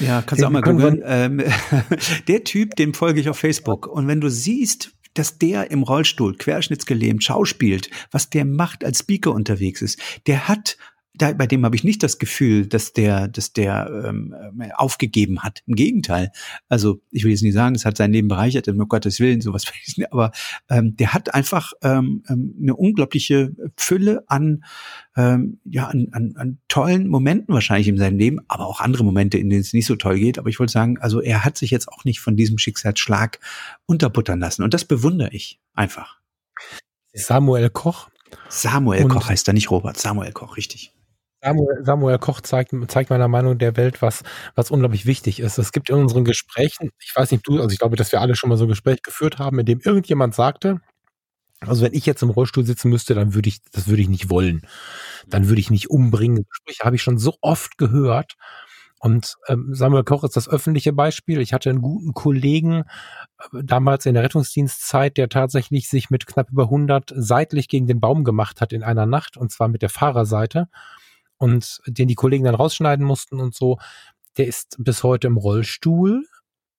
[0.00, 1.02] ja, kannst du auch mal googeln.
[1.04, 1.42] Ähm,
[2.28, 3.86] der Typ, dem folge ich auf Facebook.
[3.86, 9.32] Und wenn du siehst, dass der im Rollstuhl, querschnittsgelähmt, schauspielt, was der macht als Speaker
[9.32, 10.00] unterwegs ist.
[10.26, 10.76] Der hat
[11.18, 15.42] da, bei dem habe ich nicht das Gefühl, dass der, dass der ähm, äh, aufgegeben
[15.42, 15.62] hat.
[15.66, 16.30] Im Gegenteil.
[16.68, 19.64] Also ich will jetzt nicht sagen, es hat sein Leben bereichert, um Gottes Willen, sowas,
[20.10, 20.32] aber
[20.68, 24.64] ähm, der hat einfach ähm, ähm, eine unglaubliche Fülle an,
[25.16, 29.38] ähm, ja, an, an, an tollen Momenten wahrscheinlich in seinem Leben, aber auch andere Momente,
[29.38, 30.38] in denen es nicht so toll geht.
[30.38, 33.40] Aber ich wollte sagen, also er hat sich jetzt auch nicht von diesem Schicksalsschlag
[33.86, 34.62] unterbuttern lassen.
[34.62, 36.18] Und das bewundere ich einfach.
[37.14, 38.10] Samuel Koch.
[38.48, 39.96] Samuel und Koch heißt er, nicht Robert.
[39.96, 40.92] Samuel Koch, richtig.
[41.42, 44.22] Samuel, Samuel Koch zeigt, zeigt meiner Meinung der Welt, was,
[44.54, 45.58] was unglaublich wichtig ist.
[45.58, 48.36] Es gibt in unseren Gesprächen, ich weiß nicht, du, also ich glaube, dass wir alle
[48.36, 50.80] schon mal so ein Gespräch geführt haben, in dem irgendjemand sagte,
[51.60, 54.28] also wenn ich jetzt im Rollstuhl sitzen müsste, dann würde ich, das würde ich nicht
[54.30, 54.62] wollen.
[55.26, 56.44] Dann würde ich mich umbringen.
[56.48, 58.34] Gespräche habe ich schon so oft gehört.
[58.98, 61.40] Und ähm, Samuel Koch ist das öffentliche Beispiel.
[61.40, 62.84] Ich hatte einen guten Kollegen
[63.52, 68.00] äh, damals in der Rettungsdienstzeit, der tatsächlich sich mit knapp über 100 seitlich gegen den
[68.00, 70.68] Baum gemacht hat in einer Nacht, und zwar mit der Fahrerseite
[71.38, 73.78] und den die Kollegen dann rausschneiden mussten und so,
[74.36, 76.24] der ist bis heute im Rollstuhl.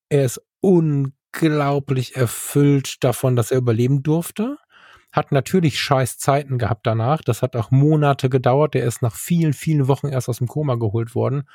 [0.10, 4.58] Er ist unglaublich erfüllt davon, dass er überleben durfte.
[5.12, 7.22] Hat natürlich scheiß Zeiten gehabt danach.
[7.22, 8.74] Das hat auch Monate gedauert.
[8.74, 11.48] Der ist nach vielen, vielen Wochen erst aus dem Koma geholt worden.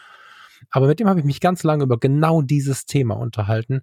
[0.71, 3.83] Aber mit dem habe ich mich ganz lange über genau dieses Thema unterhalten,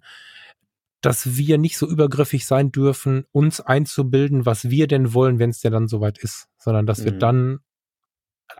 [1.00, 5.62] dass wir nicht so übergriffig sein dürfen, uns einzubilden, was wir denn wollen, wenn es
[5.62, 7.04] ja dann soweit ist, sondern dass mhm.
[7.04, 7.58] wir dann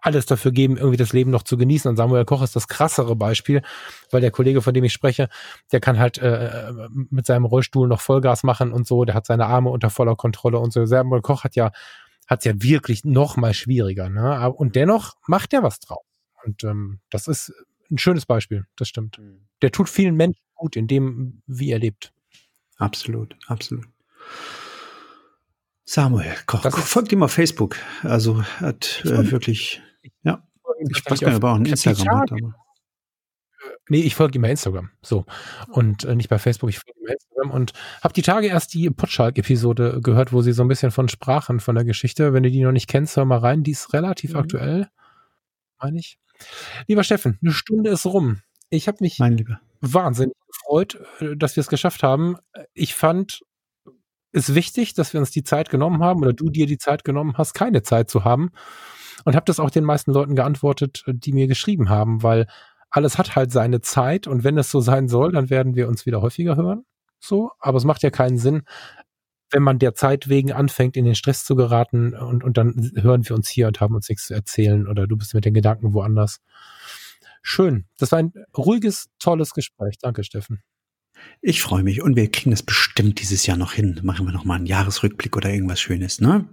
[0.02, 1.88] alles dafür geben, irgendwie das Leben noch zu genießen.
[1.88, 3.62] Und Samuel Koch ist das krassere Beispiel,
[4.10, 5.28] weil der Kollege, von dem ich spreche,
[5.72, 6.72] der kann halt äh,
[7.10, 10.58] mit seinem Rollstuhl noch Vollgas machen und so, der hat seine Arme unter voller Kontrolle
[10.58, 10.84] und so.
[10.86, 11.72] Samuel Koch hat ja
[12.26, 14.52] hat ja wirklich noch mal schwieriger, ne?
[14.52, 16.04] Und dennoch macht er was drauf.
[16.44, 17.52] Und ähm, das ist
[17.90, 19.18] ein schönes Beispiel, das stimmt.
[19.18, 19.48] Mhm.
[19.62, 22.12] Der tut vielen Menschen gut in dem, wie er lebt.
[22.76, 23.84] Absolut, absolut.
[25.90, 26.62] Samuel Koch.
[26.62, 27.76] Das folgt ihm auf Facebook.
[28.04, 29.82] Also hat äh, wirklich,
[30.22, 30.46] ja.
[30.88, 32.30] Ich weiß gar nicht, ob er auch ein Instagram hat.
[32.30, 32.54] Aber.
[33.88, 34.90] Nee, ich folge ihm bei Instagram.
[35.02, 35.26] So.
[35.66, 37.50] Und äh, nicht bei Facebook, ich folge ihm bei Instagram.
[37.50, 37.72] Und
[38.02, 41.74] habe die Tage erst die Potschalk-Episode gehört, wo sie so ein bisschen von sprachen, von
[41.74, 42.32] der Geschichte.
[42.32, 43.64] Wenn du die noch nicht kennst, hör mal rein.
[43.64, 44.38] Die ist relativ mhm.
[44.38, 44.88] aktuell,
[45.80, 46.20] meine ich.
[46.86, 48.42] Lieber Steffen, eine Stunde ist rum.
[48.68, 49.18] Ich habe mich
[49.80, 52.36] wahnsinnig gefreut, äh, dass wir es geschafft haben.
[52.74, 53.40] Ich fand
[54.32, 57.34] ist wichtig, dass wir uns die Zeit genommen haben oder du dir die Zeit genommen
[57.36, 58.50] hast, keine Zeit zu haben.
[59.24, 62.46] Und habe das auch den meisten Leuten geantwortet, die mir geschrieben haben, weil
[62.90, 66.06] alles hat halt seine Zeit und wenn es so sein soll, dann werden wir uns
[66.06, 66.84] wieder häufiger hören.
[67.18, 68.62] So, aber es macht ja keinen Sinn,
[69.50, 73.28] wenn man der Zeit wegen anfängt, in den Stress zu geraten und, und dann hören
[73.28, 75.92] wir uns hier und haben uns nichts zu erzählen oder du bist mit den Gedanken
[75.92, 76.40] woanders.
[77.42, 77.86] Schön.
[77.98, 79.96] Das war ein ruhiges, tolles Gespräch.
[80.00, 80.62] Danke, Steffen.
[81.42, 83.98] Ich freue mich und wir kriegen das bestimmt dieses Jahr noch hin.
[84.02, 86.46] Machen wir noch mal einen Jahresrückblick oder irgendwas Schönes, ne?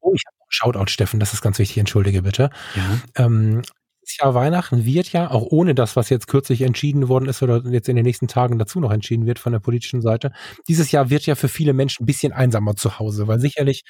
[0.00, 2.50] Oh, ich habe Shoutout, Steffen, das ist ganz wichtig, entschuldige bitte.
[2.74, 3.00] Ja.
[3.24, 3.62] Ähm,
[4.04, 7.62] dieses Jahr Weihnachten wird ja, auch ohne das, was jetzt kürzlich entschieden worden ist oder
[7.70, 10.32] jetzt in den nächsten Tagen dazu noch entschieden wird von der politischen Seite,
[10.68, 13.84] dieses Jahr wird ja für viele Menschen ein bisschen einsamer zu Hause, weil sicherlich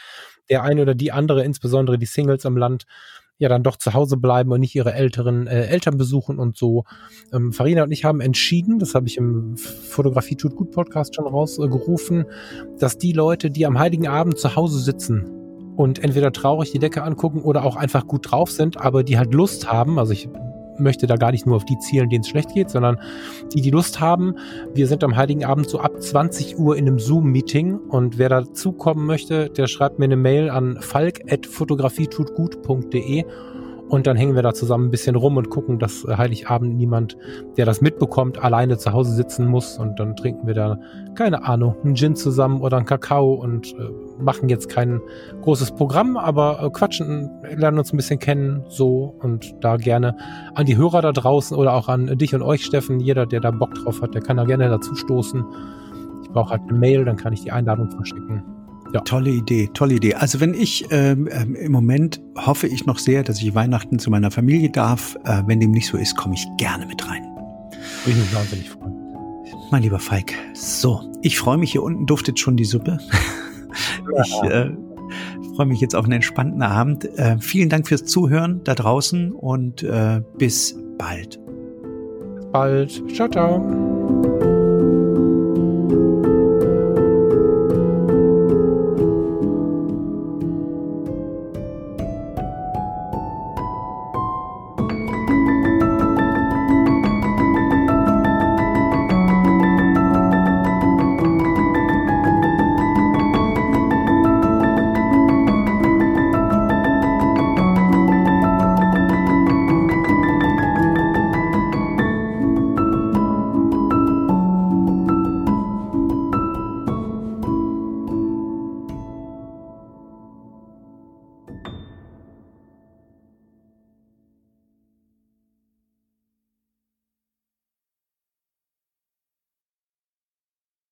[0.48, 2.84] der eine oder die andere, insbesondere die Singles im Land,
[3.38, 6.84] ja dann doch zu Hause bleiben und nicht ihre älteren äh, Eltern besuchen und so.
[7.32, 11.26] Ähm, Farina und ich haben entschieden, das habe ich im Fotografie tut gut Podcast schon
[11.26, 12.24] rausgerufen, äh,
[12.78, 15.26] dass die Leute, die am Heiligen Abend zu Hause sitzen
[15.76, 19.34] und entweder traurig die Decke angucken oder auch einfach gut drauf sind, aber die halt
[19.34, 20.28] Lust haben, also ich
[20.78, 23.00] möchte da gar nicht nur auf die zielen, denen es schlecht geht, sondern
[23.54, 24.36] die, die Lust haben.
[24.74, 29.06] Wir sind am Heiligen Abend so ab 20 Uhr in einem Zoom-Meeting und wer dazukommen
[29.06, 33.24] möchte, der schreibt mir eine Mail an falk.fotografietutgut.de
[33.94, 37.16] und dann hängen wir da zusammen ein bisschen rum und gucken, dass äh, Heiligabend niemand,
[37.56, 39.78] der das mitbekommt, alleine zu Hause sitzen muss.
[39.78, 40.78] Und dann trinken wir da,
[41.14, 45.00] keine Ahnung, einen Gin zusammen oder einen Kakao und äh, machen jetzt kein
[45.42, 49.14] großes Programm, aber äh, quatschen, lernen uns ein bisschen kennen, so.
[49.20, 50.16] Und da gerne
[50.54, 52.98] an die Hörer da draußen oder auch an dich und euch, Steffen.
[53.00, 55.44] Jeder, der da Bock drauf hat, der kann da gerne dazu stoßen.
[56.22, 58.42] Ich brauche halt eine Mail, dann kann ich die Einladung verschicken.
[58.94, 59.00] Ja.
[59.00, 60.14] Tolle Idee, tolle Idee.
[60.14, 64.08] Also wenn ich ähm, ähm, im Moment hoffe ich noch sehr, dass ich Weihnachten zu
[64.08, 65.16] meiner Familie darf.
[65.24, 67.24] Äh, wenn dem nicht so ist, komme ich gerne mit rein.
[68.06, 68.94] Ich mich wahnsinnig freuen.
[69.72, 72.98] Mein lieber Falk, so, ich freue mich, hier unten duftet schon die Suppe.
[74.22, 74.70] Ich äh,
[75.56, 77.04] freue mich jetzt auf einen entspannten Abend.
[77.18, 81.40] Äh, vielen Dank fürs Zuhören da draußen und äh, bis bald.
[82.36, 83.02] Bis bald.
[83.12, 83.93] Ciao, ciao.